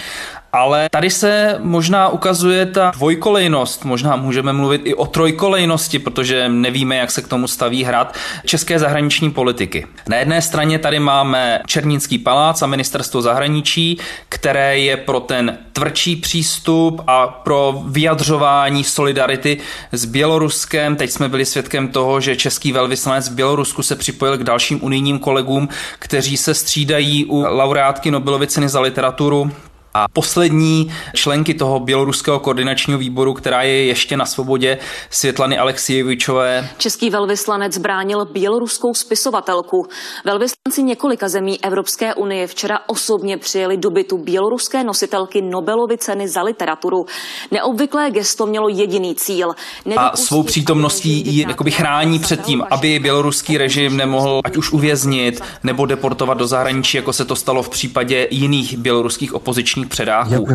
Ale 0.54 0.90
tady 0.92 1.10
se 1.10 1.56
možná 1.60 2.10
ukazuje 2.10 2.66
ta 2.66 2.92
dvojkolejnost, 2.96 3.86
možná 3.86 4.16
můžeme 4.16 4.54
mluvit 4.54 4.82
i 4.86 4.94
o 4.94 5.06
trojkolejnosti, 5.06 6.00
protože 6.00 6.50
nevíme, 6.50 6.96
jak 6.96 7.12
se 7.12 7.22
k 7.22 7.28
tomu 7.28 7.48
staví 7.48 7.84
hrad 7.84 8.16
české 8.46 8.80
zahraniční 8.80 9.32
politiky. 9.32 9.88
Na 10.08 10.18
jedné 10.18 10.42
straně 10.42 10.80
tady 10.80 11.00
máme 11.00 11.62
Černínský 11.66 12.18
palác 12.18 12.62
a 12.62 12.68
ministerstvo 12.68 13.22
zahraničí, 13.22 13.98
které 14.30 14.80
je 14.80 14.98
pro 14.98 15.20
ten 15.20 15.58
tvrdší 15.74 16.16
přístup 16.16 17.02
a 17.08 17.28
pro 17.28 17.82
vyjadřování 17.88 18.84
solidarity 18.84 19.58
s 19.92 20.06
Běloruskem. 20.06 20.96
Teď 20.96 21.12
jsme 21.12 21.30
byli 21.30 21.46
svědkem 21.46 21.88
toho, 21.88 22.22
že 22.22 22.36
český 22.36 22.72
velvyslanec 22.72 23.30
v 23.30 23.36
Bělorusku 23.36 23.84
se 23.84 23.96
připojil 23.96 24.38
k 24.38 24.44
dalším 24.44 24.84
unijním 24.84 25.20
kolegům, 25.20 25.70
kteří 26.00 26.38
se 26.38 26.54
střídají 26.54 27.26
u 27.26 27.42
laureátky 27.42 28.12
Nobelovy 28.12 28.48
ceny 28.48 28.70
za 28.70 28.80
literaturu 28.82 29.52
a 29.94 30.08
poslední 30.14 30.94
členky 31.14 31.54
toho 31.54 31.80
běloruského 31.80 32.40
koordinačního 32.40 33.00
výboru, 33.00 33.34
která 33.34 33.62
je 33.62 33.86
ještě 33.86 34.18
na 34.18 34.26
svobodě, 34.26 34.78
Světlany 35.10 35.58
Alexievičové. 35.58 36.70
Český 36.78 37.10
velvyslanec 37.10 37.78
bránil 37.78 38.26
běloruskou 38.26 38.94
spisovatelku. 38.94 39.88
Velvyslanci 40.26 40.84
několika 40.84 41.30
zemí 41.30 41.64
Evropské 41.64 42.14
unie 42.14 42.48
včera 42.48 42.80
osobně 42.88 43.38
přijeli 43.38 43.78
do 43.78 43.90
bytu 43.90 44.18
běloruské 44.18 44.84
nositelky 44.84 45.42
Nobelovy 45.42 45.98
ceny 45.98 46.28
za 46.28 46.44
literaturu. 46.44 47.06
Neobvyklé 47.52 48.12
gesto 48.12 48.46
mělo 48.46 48.70
jediný 48.70 49.16
cíl. 49.16 49.52
A 49.98 50.18
svou 50.18 50.44
přítomností 50.44 51.24
ji 51.28 51.42
jakoby 51.42 51.72
chrání 51.72 52.20
před 52.20 52.42
tím, 52.42 52.64
aby 52.72 53.00
běloruský 53.00 53.58
režim 53.58 53.98
nemohl 53.98 54.42
ať 54.44 54.58
už 54.58 54.72
uvěznit 54.72 55.42
nebo 55.64 55.86
deportovat 55.86 56.38
do 56.38 56.48
zahraničí, 56.48 56.98
jako 56.98 57.14
se 57.14 57.26
to 57.26 57.36
stalo 57.36 57.64
v 57.64 57.70
případě 57.70 58.28
jiných 58.32 58.78
běloruských 58.78 59.34
opozičních 59.34 59.79
justičních 59.80 59.88
předáků. 59.88 60.48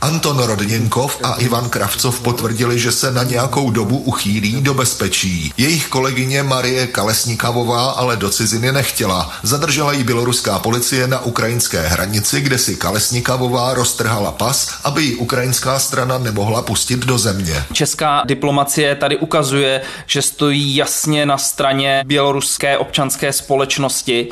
Anton 0.00 0.38
Rodněnkov 0.38 1.18
a 1.22 1.34
Ivan 1.34 1.68
Kravcov 1.68 2.20
potvrdili, 2.20 2.78
že 2.78 2.92
se 2.92 3.10
na 3.12 3.22
nějakou 3.22 3.70
dobu 3.70 3.98
uchýlí 3.98 4.60
do 4.60 4.74
bezpečí. 4.74 5.52
Jejich 5.56 5.88
kolegyně 5.88 6.42
Marie 6.42 6.86
Kalesnikavová 6.86 7.90
ale 7.90 8.16
do 8.16 8.30
ciziny 8.30 8.72
nechtěla. 8.72 9.30
Zadržela 9.42 9.92
ji 9.92 10.04
běloruská 10.04 10.58
policie 10.58 11.06
na 11.06 11.24
ukrajinské 11.24 11.80
hranici, 11.80 12.40
kde 12.40 12.58
si 12.58 12.76
Kalesnikavová 12.76 13.74
roztrhala 13.74 14.32
pas, 14.32 14.74
aby 14.84 15.02
ji 15.02 15.14
ukrajinská 15.14 15.78
strana 15.78 16.18
nemohla 16.18 16.62
pustit 16.62 17.00
do 17.06 17.18
země. 17.18 17.64
Česká 17.72 18.22
diplomacie 18.26 18.94
tady 18.94 19.16
ukazuje, 19.16 19.80
že 20.06 20.22
stojí 20.22 20.76
jasně 20.76 21.26
na 21.26 21.38
straně 21.38 22.02
běloruské 22.06 22.78
občanské 22.78 23.32
společnosti. 23.32 24.28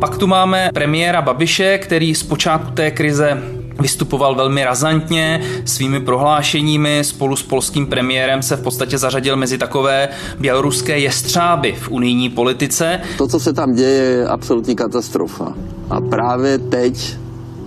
Pak 0.00 0.18
tu 0.18 0.26
máme 0.26 0.70
premiéra 0.74 1.22
Babiše, 1.22 1.78
který 1.78 2.14
z 2.14 2.22
počátku 2.22 2.70
té 2.70 2.90
krize 2.90 3.42
Vystupoval 3.80 4.34
velmi 4.34 4.64
razantně 4.64 5.40
svými 5.64 6.00
prohlášeními, 6.00 7.04
spolu 7.04 7.36
s 7.36 7.42
polským 7.42 7.86
premiérem 7.86 8.42
se 8.42 8.56
v 8.56 8.62
podstatě 8.62 8.98
zařadil 8.98 9.36
mezi 9.36 9.58
takové 9.58 10.08
běloruské 10.40 10.98
jestřáby 10.98 11.72
v 11.72 11.90
unijní 11.90 12.30
politice. 12.30 13.00
To, 13.18 13.26
co 13.26 13.40
se 13.40 13.52
tam 13.52 13.72
děje, 13.72 14.02
je 14.02 14.26
absolutní 14.26 14.76
katastrofa. 14.76 15.52
A 15.90 16.00
právě 16.00 16.58
teď 16.58 17.16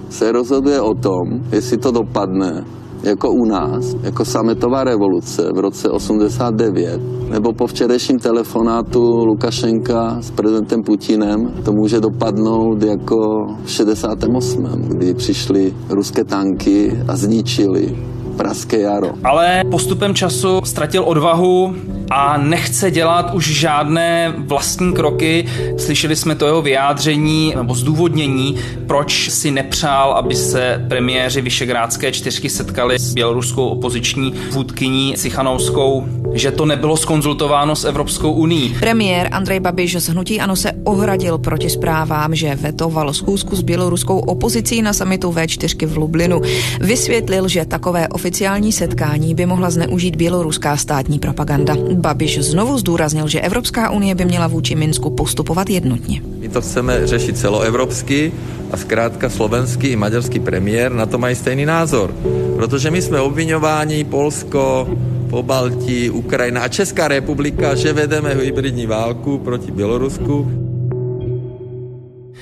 se 0.10 0.32
rozhoduje 0.32 0.82
o 0.82 0.94
tom, 0.94 1.24
jestli 1.52 1.78
to 1.78 1.92
dopadne 1.92 2.64
jako 3.04 3.32
u 3.32 3.46
nás, 3.46 3.96
jako 4.04 4.26
sametová 4.26 4.84
revoluce 4.84 5.52
v 5.56 5.60
roce 5.60 5.90
89, 5.90 7.02
nebo 7.30 7.54
po 7.54 7.68
včerejším 7.68 8.20
telefonátu 8.20 9.26
Lukašenka 9.26 10.22
s 10.22 10.32
prezidentem 10.32 10.84
Putinem, 10.84 11.54
to 11.66 11.72
může 11.72 12.00
dopadnout 12.00 12.84
jako 12.84 13.18
v 13.64 13.72
68., 13.72 14.64
kdy 14.88 15.14
přišly 15.14 15.74
ruské 15.90 16.24
tanky 16.24 17.00
a 17.08 17.16
zničili 17.16 17.98
Pražské 18.38 18.80
jaro. 18.80 19.10
Ale 19.24 19.62
postupem 19.72 20.16
času 20.16 20.62
ztratil 20.64 21.04
odvahu 21.04 21.76
a 22.10 22.38
nechce 22.38 22.92
dělat 22.92 23.34
už 23.34 23.46
žádné 23.48 24.34
vlastní 24.38 24.94
kroky. 24.94 25.46
Slyšeli 25.78 26.16
jsme 26.16 26.36
to 26.36 26.46
jeho 26.46 26.62
vyjádření 26.62 27.54
nebo 27.56 27.76
zdůvodnění, 27.76 28.56
proč 28.88 29.30
si 29.30 29.52
nepřál, 29.52 30.14
aby 30.14 30.36
se 30.36 30.86
premiéři 30.90 31.42
Vyšegrádské 31.42 32.12
čtyřky 32.12 32.50
setkali 32.50 33.00
s 33.00 33.14
běloruskou 33.14 33.68
opoziční 33.68 34.34
vůdkyní 34.52 35.14
Cichanovskou, 35.18 36.06
že 36.34 36.52
to 36.52 36.66
nebylo 36.66 36.98
skonzultováno 36.98 37.76
s 37.76 37.86
Evropskou 37.86 38.32
uní. 38.32 38.76
Premiér 38.80 39.28
Andrej 39.32 39.60
Babiš 39.60 39.96
z 39.96 40.10
Hnutí 40.10 40.42
Ano 40.42 40.56
se 40.56 40.72
ohradil 40.84 41.38
proti 41.38 41.70
zprávám, 41.70 42.36
že 42.36 42.56
vetoval 42.56 43.14
schůzku 43.14 43.56
s 43.56 43.62
běloruskou 43.62 44.20
opozicí 44.20 44.82
na 44.82 44.94
samitu 44.94 45.32
V4 45.32 45.88
v 45.88 45.98
Lublinu. 45.98 46.42
Vysvětlil, 46.82 47.48
že 47.48 47.66
takové 47.66 48.08
oficiální 48.08 48.72
setkání 48.72 49.36
by 49.36 49.46
mohla 49.46 49.70
zneužít 49.70 50.16
běloruská 50.16 50.78
státní 50.78 51.20
propaganda. 51.20 51.76
Babiš 52.00 52.40
znovu 52.40 52.78
zdůraznil, 52.78 53.28
že 53.28 53.42
Evropská 53.42 53.90
unie 53.90 54.16
by 54.16 54.26
měla 54.26 54.48
vůči 54.48 54.76
Minsku 54.76 55.10
postupovat 55.10 55.70
jednotně. 55.70 56.22
My 56.40 56.50
to 56.50 56.62
chceme 56.62 57.08
řešit 57.08 57.38
celoevropsky 57.38 58.32
a 58.72 58.78
zkrátka 58.78 59.30
slovenský 59.30 59.88
i 59.88 59.96
maďarský 59.96 60.40
premiér 60.40 60.92
na 60.92 61.06
to 61.06 61.18
mají 61.18 61.36
stejný 61.36 61.66
názor. 61.66 62.16
Protože 62.56 62.92
my 62.92 63.02
jsme 63.02 63.22
obvinováni, 63.22 64.04
Polsko, 64.04 64.90
po 65.30 65.44
Baltí, 65.44 66.10
Ukrajina 66.10 66.62
a 66.62 66.68
Česká 66.68 67.08
republika, 67.08 67.76
že 67.76 67.94
vedeme 67.94 68.34
hybridní 68.34 68.86
válku 68.86 69.38
proti 69.38 69.72
Bělorusku. 69.72 70.52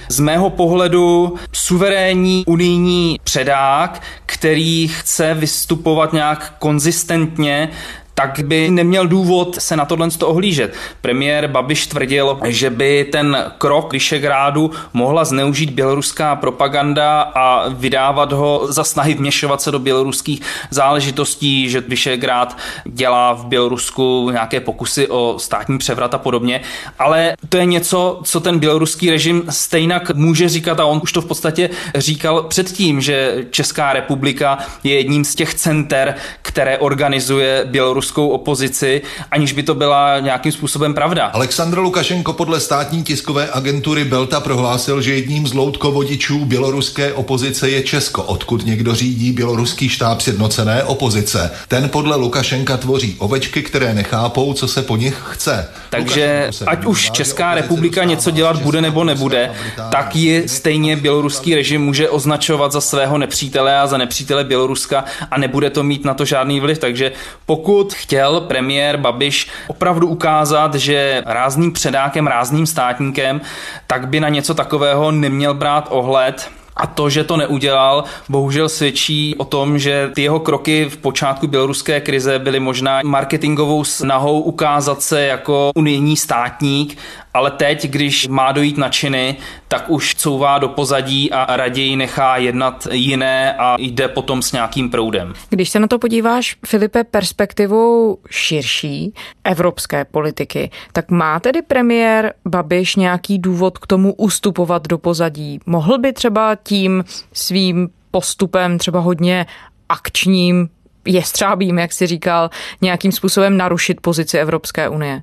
Z 0.09 0.19
mého 0.19 0.49
pohledu 0.49 1.33
suverénní 1.53 2.43
unijní 2.47 3.19
předák, 3.23 4.01
který 4.25 4.87
chce 4.87 5.33
vystupovat 5.33 6.13
nějak 6.13 6.53
konzistentně 6.59 7.69
tak 8.19 8.39
by 8.43 8.69
neměl 8.69 9.07
důvod 9.07 9.55
se 9.61 9.75
na 9.75 9.85
tohle 9.85 10.07
ohlížet. 10.23 10.73
Premiér 11.01 11.47
Babiš 11.47 11.87
tvrdil, 11.87 12.39
že 12.45 12.69
by 12.69 13.07
ten 13.11 13.51
krok 13.57 13.93
Vyšegrádu 13.93 14.71
mohla 14.93 15.25
zneužít 15.25 15.69
běloruská 15.69 16.35
propaganda 16.35 17.21
a 17.21 17.69
vydávat 17.69 18.31
ho 18.31 18.67
za 18.69 18.83
snahy 18.83 19.13
vměšovat 19.13 19.61
se 19.61 19.71
do 19.71 19.79
běloruských 19.79 20.41
záležitostí, 20.69 21.69
že 21.69 21.81
Vyšegrád 21.81 22.57
dělá 22.85 23.33
v 23.33 23.45
Bělorusku 23.45 24.29
nějaké 24.31 24.59
pokusy 24.59 25.07
o 25.07 25.35
státní 25.39 25.77
převrat 25.77 26.13
a 26.13 26.17
podobně. 26.17 26.61
Ale 26.99 27.35
to 27.49 27.57
je 27.57 27.65
něco, 27.65 28.21
co 28.23 28.39
ten 28.39 28.59
běloruský 28.59 29.09
režim 29.09 29.43
stejnak 29.49 30.11
může 30.15 30.49
říkat 30.49 30.79
a 30.79 30.85
on 30.85 30.99
už 31.03 31.11
to 31.11 31.21
v 31.21 31.25
podstatě 31.25 31.69
říkal 31.95 32.43
předtím, 32.43 33.01
že 33.01 33.45
Česká 33.51 33.93
republika 33.93 34.57
je 34.83 34.95
jedním 34.95 35.25
z 35.25 35.35
těch 35.35 35.53
center, 35.53 36.15
které 36.41 36.77
organizuje 36.77 37.65
Bělorus 37.65 38.06
ruskou 38.07 38.29
opozici, 38.29 39.01
aniž 39.31 39.53
by 39.53 39.63
to 39.63 39.75
byla 39.75 40.19
nějakým 40.19 40.51
způsobem 40.51 40.93
pravda. 40.93 41.25
Aleksandr 41.25 41.79
Lukašenko 41.79 42.33
podle 42.33 42.59
státní 42.59 43.03
tiskové 43.03 43.49
agentury 43.51 44.03
Belta 44.05 44.39
prohlásil, 44.39 45.01
že 45.01 45.13
jedním 45.13 45.47
z 45.47 45.53
loutkovodičů 45.53 46.45
běloruské 46.45 47.13
opozice 47.13 47.69
je 47.69 47.83
Česko, 47.83 48.23
odkud 48.23 48.65
někdo 48.65 48.95
řídí 48.95 49.31
běloruský 49.31 49.89
štáb 49.89 50.21
sjednocené 50.21 50.83
opozice. 50.83 51.51
Ten 51.67 51.89
podle 51.89 52.15
Lukašenka 52.15 52.77
tvoří 52.77 53.15
ovečky, 53.19 53.63
které 53.63 53.93
nechápou, 53.93 54.53
co 54.53 54.67
se 54.67 54.81
po 54.81 54.97
nich 54.97 55.21
chce. 55.31 55.69
Takže 55.89 56.49
ať 56.67 56.85
už 56.85 57.11
Česká 57.11 57.55
republika 57.55 58.03
něco 58.03 58.31
dělat 58.31 58.61
bude 58.61 58.81
nebo 58.81 59.03
nebude, 59.03 59.51
tak 59.91 60.15
ji 60.15 60.47
stejně 60.47 60.95
běloruský 60.95 61.55
režim 61.55 61.81
může 61.81 62.09
označovat 62.09 62.71
za 62.71 62.81
svého 62.81 63.17
nepřítele 63.17 63.79
a 63.79 63.87
za 63.87 63.97
nepřítele 63.97 64.43
Běloruska 64.43 65.05
a 65.31 65.37
nebude 65.37 65.69
to 65.69 65.83
mít 65.83 66.05
na 66.05 66.13
to 66.13 66.25
žádný 66.25 66.59
vliv. 66.59 66.77
Takže 66.77 67.11
pokud 67.45 67.93
chtěl 67.97 68.41
premiér 68.41 68.97
Babiš 68.97 69.47
opravdu 69.67 70.07
ukázat, 70.07 70.75
že 70.75 71.23
rázným 71.25 71.71
předákem, 71.73 72.27
rázným 72.27 72.65
státníkem, 72.65 73.41
tak 73.87 74.07
by 74.07 74.19
na 74.19 74.29
něco 74.29 74.53
takového 74.53 75.11
neměl 75.11 75.53
brát 75.53 75.87
ohled. 75.89 76.49
A 76.75 76.87
to, 76.87 77.09
že 77.09 77.23
to 77.23 77.37
neudělal, 77.37 78.03
bohužel 78.29 78.69
svědčí 78.69 79.35
o 79.37 79.45
tom, 79.45 79.79
že 79.79 80.09
ty 80.15 80.21
jeho 80.21 80.39
kroky 80.39 80.89
v 80.89 80.97
počátku 80.97 81.47
běloruské 81.47 82.01
krize 82.01 82.39
byly 82.39 82.59
možná 82.59 82.99
marketingovou 83.03 83.83
snahou 83.83 84.41
ukázat 84.41 85.01
se 85.01 85.21
jako 85.21 85.71
unijní 85.75 86.17
státník 86.17 86.97
ale 87.37 87.51
teď, 87.51 87.87
když 87.87 88.27
má 88.27 88.51
dojít 88.51 88.77
na 88.77 88.89
činy, 88.89 89.35
tak 89.67 89.89
už 89.89 90.15
couvá 90.15 90.59
do 90.59 90.67
pozadí 90.67 91.31
a 91.31 91.57
raději 91.57 91.95
nechá 91.95 92.37
jednat 92.37 92.87
jiné 92.91 93.53
a 93.53 93.75
jde 93.79 94.07
potom 94.07 94.41
s 94.41 94.51
nějakým 94.51 94.89
proudem. 94.89 95.33
Když 95.49 95.69
se 95.69 95.79
na 95.79 95.87
to 95.87 95.99
podíváš, 95.99 96.55
Filipe, 96.65 97.03
perspektivou 97.03 98.17
širší 98.29 99.13
evropské 99.43 100.05
politiky, 100.05 100.71
tak 100.93 101.11
má 101.11 101.39
tedy 101.39 101.61
premiér 101.61 102.33
Babiš 102.45 102.95
nějaký 102.95 103.39
důvod 103.39 103.77
k 103.77 103.87
tomu 103.87 104.13
ustupovat 104.13 104.87
do 104.87 104.97
pozadí? 104.97 105.59
Mohl 105.65 105.97
by 105.97 106.13
třeba 106.13 106.55
tím 106.63 107.03
svým 107.33 107.89
postupem 108.11 108.77
třeba 108.77 108.99
hodně 108.99 109.45
akčním 109.89 110.69
jestřábím, 111.05 111.79
jak 111.79 111.93
si 111.93 112.07
říkal, 112.07 112.49
nějakým 112.81 113.11
způsobem 113.11 113.57
narušit 113.57 114.01
pozici 114.01 114.37
Evropské 114.37 114.89
unie? 114.89 115.21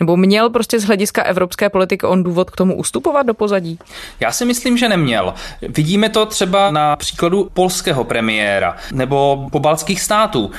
Nebo 0.00 0.16
měl 0.16 0.50
prostě 0.50 0.80
z 0.80 0.84
hlediska 0.84 1.22
evropské 1.22 1.68
politiky 1.68 2.06
on 2.06 2.22
důvod 2.22 2.50
k 2.50 2.56
tomu 2.56 2.76
ustupovat 2.76 3.26
do 3.26 3.34
pozadí? 3.34 3.78
Já 4.20 4.32
si 4.32 4.44
myslím, 4.44 4.78
že 4.78 4.88
neměl. 4.88 5.34
Vidíme 5.62 6.08
to 6.08 6.26
třeba 6.26 6.70
na 6.70 6.96
příkladu 6.96 7.50
polského 7.54 8.04
premiéra 8.04 8.76
nebo 8.92 9.48
pobaltských 9.52 10.00
států. 10.00 10.50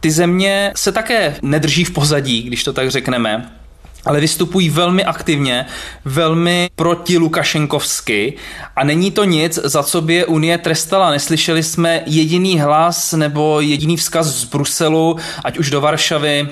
Ty 0.00 0.10
země 0.10 0.72
se 0.76 0.92
také 0.92 1.36
nedrží 1.42 1.84
v 1.84 1.90
pozadí, 1.90 2.42
když 2.42 2.64
to 2.64 2.72
tak 2.72 2.90
řekneme 2.90 3.50
ale 4.04 4.20
vystupují 4.20 4.70
velmi 4.70 5.04
aktivně, 5.04 5.66
velmi 6.04 6.70
proti 6.76 7.18
Lukašenkovsky 7.18 8.36
a 8.76 8.84
není 8.84 9.10
to 9.10 9.24
nic, 9.24 9.58
za 9.64 9.82
co 9.82 10.00
by 10.00 10.14
je 10.14 10.26
Unie 10.26 10.58
trestala. 10.58 11.10
Neslyšeli 11.10 11.62
jsme 11.62 12.02
jediný 12.06 12.60
hlas 12.60 13.12
nebo 13.12 13.60
jediný 13.60 13.96
vzkaz 13.96 14.26
z 14.26 14.44
Bruselu, 14.44 15.16
ať 15.44 15.58
už 15.58 15.70
do 15.70 15.80
Varšavy, 15.80 16.48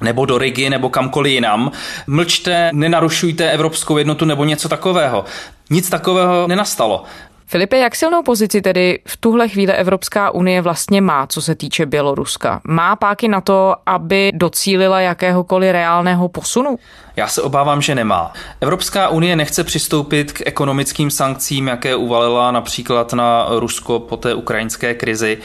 nebo 0.00 0.26
do 0.26 0.38
Rigi, 0.38 0.70
nebo 0.70 0.88
kamkoliv 0.88 1.32
jinam. 1.32 1.72
Mlčte, 2.06 2.70
nenarušujte 2.72 3.50
evropskou 3.50 3.98
jednotu 3.98 4.24
nebo 4.24 4.44
něco 4.44 4.68
takového. 4.68 5.24
Nic 5.70 5.90
takového 5.90 6.48
nenastalo. 6.48 7.04
Filipe, 7.48 7.78
jak 7.78 7.96
silnou 7.96 8.22
pozici 8.22 8.60
tedy 8.60 8.98
v 9.06 9.16
tuhle 9.16 9.48
chvíli 9.48 9.72
Evropská 9.72 10.30
unie 10.30 10.62
vlastně 10.62 11.00
má, 11.00 11.26
co 11.26 11.42
se 11.42 11.54
týče 11.54 11.86
Běloruska? 11.86 12.60
Má 12.64 12.96
páky 12.96 13.28
na 13.28 13.40
to, 13.40 13.74
aby 13.86 14.32
docílila 14.34 15.00
jakéhokoliv 15.00 15.72
reálného 15.72 16.28
posunu? 16.28 16.78
Já 17.16 17.28
se 17.28 17.42
obávám, 17.42 17.82
že 17.82 17.94
nemá. 17.94 18.32
Evropská 18.60 19.08
unie 19.08 19.36
nechce 19.36 19.64
přistoupit 19.64 20.32
k 20.32 20.46
ekonomickým 20.46 21.10
sankcím, 21.10 21.68
jaké 21.68 21.96
uvalila 21.96 22.50
například 22.50 23.12
na 23.12 23.46
Rusko 23.50 23.98
po 23.98 24.16
té 24.16 24.34
ukrajinské 24.34 24.94
krizi. 24.94 25.38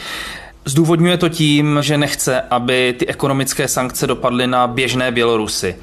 Zdůvodňuje 0.66 1.18
to 1.18 1.30
tím, 1.30 1.80
že 1.82 1.98
nechce, 1.98 2.42
aby 2.42 2.96
ty 3.00 3.08
ekonomické 3.08 3.68
sankce 3.68 4.08
dopadly 4.08 4.48
na 4.48 4.68
běžné 4.68 5.12
Bělorusy. 5.12 5.76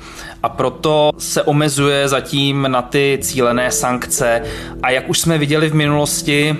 A 0.42 0.48
proto 0.48 1.10
se 1.18 1.42
omezuje 1.42 2.08
zatím 2.08 2.66
na 2.68 2.82
ty 2.82 3.18
cílené 3.22 3.70
sankce. 3.70 4.42
A 4.82 4.90
jak 4.90 5.08
už 5.08 5.18
jsme 5.18 5.38
viděli 5.38 5.68
v 5.70 5.74
minulosti, 5.74 6.56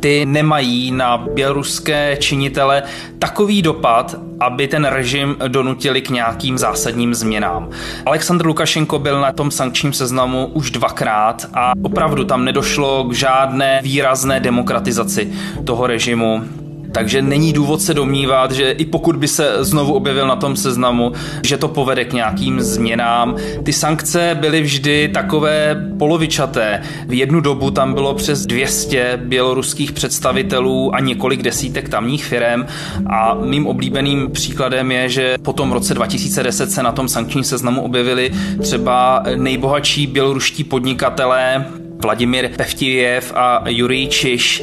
ty 0.00 0.26
nemají 0.26 0.90
na 0.90 1.18
běloruské 1.18 2.16
činitele 2.16 2.82
takový 3.18 3.62
dopad, 3.62 4.14
aby 4.40 4.68
ten 4.68 4.84
režim 4.84 5.36
donutili 5.48 6.02
k 6.02 6.10
nějakým 6.10 6.58
zásadním 6.58 7.14
změnám. 7.14 7.68
Aleksandr 8.06 8.46
Lukašenko 8.46 8.98
byl 8.98 9.20
na 9.20 9.32
tom 9.32 9.50
sankčním 9.50 9.92
seznamu 9.92 10.46
už 10.46 10.70
dvakrát 10.70 11.46
a 11.54 11.72
opravdu 11.82 12.24
tam 12.24 12.44
nedošlo 12.44 13.04
k 13.04 13.14
žádné 13.14 13.80
výrazné 13.82 14.40
demokratizaci 14.40 15.32
toho 15.64 15.86
režimu. 15.86 16.44
Takže 16.92 17.22
není 17.22 17.52
důvod 17.52 17.82
se 17.82 17.94
domnívat, 17.94 18.52
že 18.52 18.70
i 18.70 18.84
pokud 18.84 19.16
by 19.16 19.28
se 19.28 19.64
znovu 19.64 19.92
objevil 19.92 20.26
na 20.26 20.36
tom 20.36 20.56
seznamu, 20.56 21.12
že 21.42 21.56
to 21.56 21.68
povede 21.68 22.04
k 22.04 22.12
nějakým 22.12 22.60
změnám. 22.60 23.36
Ty 23.64 23.72
sankce 23.72 24.36
byly 24.40 24.62
vždy 24.62 25.08
takové 25.14 25.86
polovičaté. 25.98 26.82
V 27.06 27.12
jednu 27.12 27.40
dobu 27.40 27.70
tam 27.70 27.94
bylo 27.94 28.14
přes 28.14 28.46
200 28.46 29.20
běloruských 29.24 29.92
představitelů 29.92 30.94
a 30.94 31.00
několik 31.00 31.42
desítek 31.42 31.88
tamních 31.88 32.24
firm 32.24 32.66
a 33.06 33.34
mým 33.34 33.66
oblíbeným 33.66 34.30
příkladem 34.30 34.92
je, 34.92 35.08
že 35.08 35.36
po 35.42 35.52
tom 35.52 35.72
roce 35.72 35.94
2010 35.94 36.70
se 36.70 36.82
na 36.82 36.92
tom 36.92 37.08
sankčním 37.08 37.44
seznamu 37.44 37.82
objevili 37.82 38.30
třeba 38.62 39.22
nejbohatší 39.36 40.06
běloruští 40.06 40.64
podnikatelé 40.64 41.66
Vladimír 42.02 42.50
Pevtivěv 42.56 43.32
a 43.36 43.64
Jurij 43.68 44.06
Čiš 44.06 44.62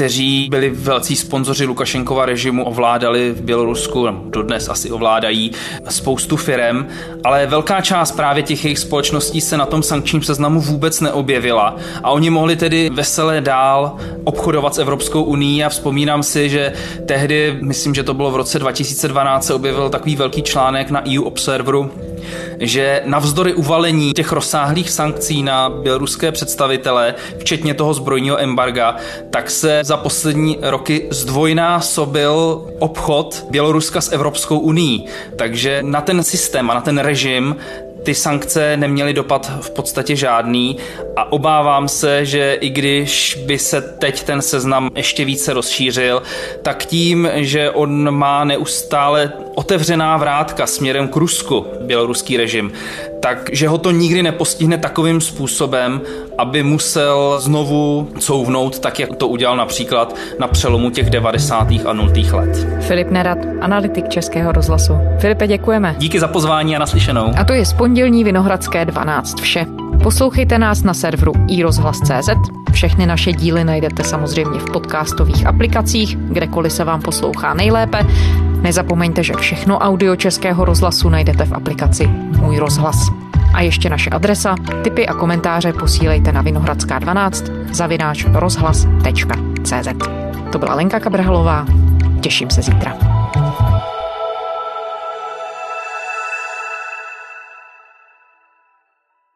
kteří 0.00 0.48
byli 0.50 0.70
velcí 0.70 1.16
sponzoři 1.16 1.64
Lukašenkova 1.64 2.26
režimu, 2.26 2.64
ovládali 2.64 3.32
v 3.32 3.40
Bělorusku, 3.40 4.08
dodnes 4.24 4.68
asi 4.68 4.90
ovládají 4.90 5.52
spoustu 5.88 6.36
firem, 6.36 6.86
ale 7.24 7.46
velká 7.46 7.80
část 7.80 8.12
právě 8.12 8.42
těch 8.42 8.64
jejich 8.64 8.78
společností 8.78 9.40
se 9.40 9.56
na 9.56 9.66
tom 9.66 9.82
sankčním 9.82 10.22
seznamu 10.22 10.60
vůbec 10.60 11.00
neobjevila. 11.00 11.76
A 12.02 12.10
oni 12.10 12.30
mohli 12.30 12.56
tedy 12.56 12.90
veselé 12.90 13.40
dál 13.40 13.96
obchodovat 14.24 14.74
s 14.74 14.78
Evropskou 14.78 15.22
unii 15.22 15.64
a 15.64 15.68
vzpomínám 15.68 16.22
si, 16.22 16.50
že 16.50 16.72
tehdy, 17.06 17.58
myslím, 17.60 17.94
že 17.94 18.02
to 18.02 18.14
bylo 18.14 18.30
v 18.30 18.36
roce 18.36 18.58
2012, 18.58 19.46
se 19.46 19.54
objevil 19.54 19.88
takový 19.88 20.16
velký 20.16 20.42
článek 20.42 20.90
na 20.90 21.02
EU 21.06 21.22
Observeru, 21.22 21.90
že 22.58 23.02
navzdory 23.04 23.54
uvalení 23.54 24.12
těch 24.12 24.32
rozsáhlých 24.32 24.90
sankcí 24.90 25.42
na 25.42 25.70
běloruské 25.70 26.32
představitele, 26.32 27.14
včetně 27.38 27.74
toho 27.74 27.94
zbrojního 27.94 28.40
embarga, 28.40 28.96
tak 29.30 29.50
se 29.50 29.80
za 29.82 29.96
poslední 29.96 30.58
roky 30.62 31.06
zdvojnásobil 31.10 32.64
obchod 32.78 33.46
Běloruska 33.50 34.00
s 34.00 34.12
Evropskou 34.12 34.58
uní. 34.58 35.06
Takže 35.36 35.82
na 35.82 36.00
ten 36.00 36.22
systém 36.22 36.70
a 36.70 36.74
na 36.74 36.80
ten 36.80 36.98
režim 36.98 37.56
ty 38.02 38.14
sankce 38.14 38.76
neměly 38.76 39.12
dopad 39.12 39.52
v 39.60 39.70
podstatě 39.70 40.16
žádný 40.16 40.76
a 41.16 41.32
obávám 41.32 41.88
se, 41.88 42.24
že 42.24 42.54
i 42.60 42.70
když 42.70 43.38
by 43.46 43.58
se 43.58 43.80
teď 43.80 44.22
ten 44.22 44.42
seznam 44.42 44.90
ještě 44.94 45.24
více 45.24 45.52
rozšířil, 45.52 46.22
tak 46.62 46.84
tím, 46.84 47.28
že 47.34 47.70
on 47.70 48.10
má 48.10 48.44
neustále 48.44 49.32
otevřená 49.54 50.16
vrátka 50.16 50.66
směrem 50.66 51.08
k 51.08 51.16
Rusku, 51.16 51.66
běloruský 51.80 52.36
režim, 52.36 52.72
takže 53.20 53.68
ho 53.68 53.78
to 53.78 53.90
nikdy 53.90 54.22
nepostihne 54.22 54.78
takovým 54.78 55.20
způsobem, 55.20 56.00
aby 56.38 56.62
musel 56.62 57.36
znovu 57.40 58.08
couvnout, 58.18 58.78
tak 58.78 59.00
jak 59.00 59.16
to 59.16 59.28
udělal 59.28 59.56
například 59.56 60.16
na 60.38 60.48
přelomu 60.48 60.90
těch 60.90 61.10
90. 61.10 61.68
a 61.86 61.92
0. 61.92 62.12
let. 62.32 62.66
Filip 62.80 63.10
Nerad, 63.10 63.38
analytik 63.60 64.08
Českého 64.08 64.52
rozhlasu. 64.52 64.92
Filipe, 65.18 65.46
děkujeme. 65.46 65.94
Díky 65.98 66.20
za 66.20 66.28
pozvání 66.28 66.76
a 66.76 66.78
naslyšenou. 66.78 67.32
A 67.36 67.44
to 67.44 67.52
je 67.52 67.66
z 67.66 67.72
pondělní 67.72 68.24
Vinohradské 68.24 68.84
12 68.84 69.40
vše. 69.40 69.66
Poslouchejte 70.02 70.58
nás 70.58 70.82
na 70.82 70.94
serveru 70.94 71.32
iRozhlas.cz. 71.48 72.28
Všechny 72.72 73.06
naše 73.06 73.32
díly 73.32 73.64
najdete 73.64 74.04
samozřejmě 74.04 74.60
v 74.60 74.70
podcastových 74.72 75.46
aplikacích, 75.46 76.16
kdekoliv 76.16 76.72
se 76.72 76.84
vám 76.84 77.02
poslouchá 77.02 77.54
nejlépe. 77.54 78.06
Nezapomeňte, 78.60 79.22
že 79.22 79.34
všechno 79.34 79.78
audio 79.78 80.16
Českého 80.16 80.64
rozhlasu 80.64 81.08
najdete 81.08 81.44
v 81.44 81.52
aplikaci 81.52 82.06
Můj 82.40 82.58
rozhlas. 82.58 82.96
A 83.54 83.60
ještě 83.60 83.90
naše 83.90 84.10
adresa, 84.10 84.54
tipy 84.82 85.06
a 85.06 85.14
komentáře 85.14 85.72
posílejte 85.72 86.32
na 86.32 86.42
Vinohradská 86.42 86.98
12 86.98 87.44
zavináč 87.72 88.26
rozhlas.cz. 88.32 89.88
To 90.52 90.58
byla 90.58 90.74
Lenka 90.74 91.00
Kabrhalová. 91.00 91.66
Těším 92.20 92.50
se 92.50 92.62
zítra. 92.62 93.19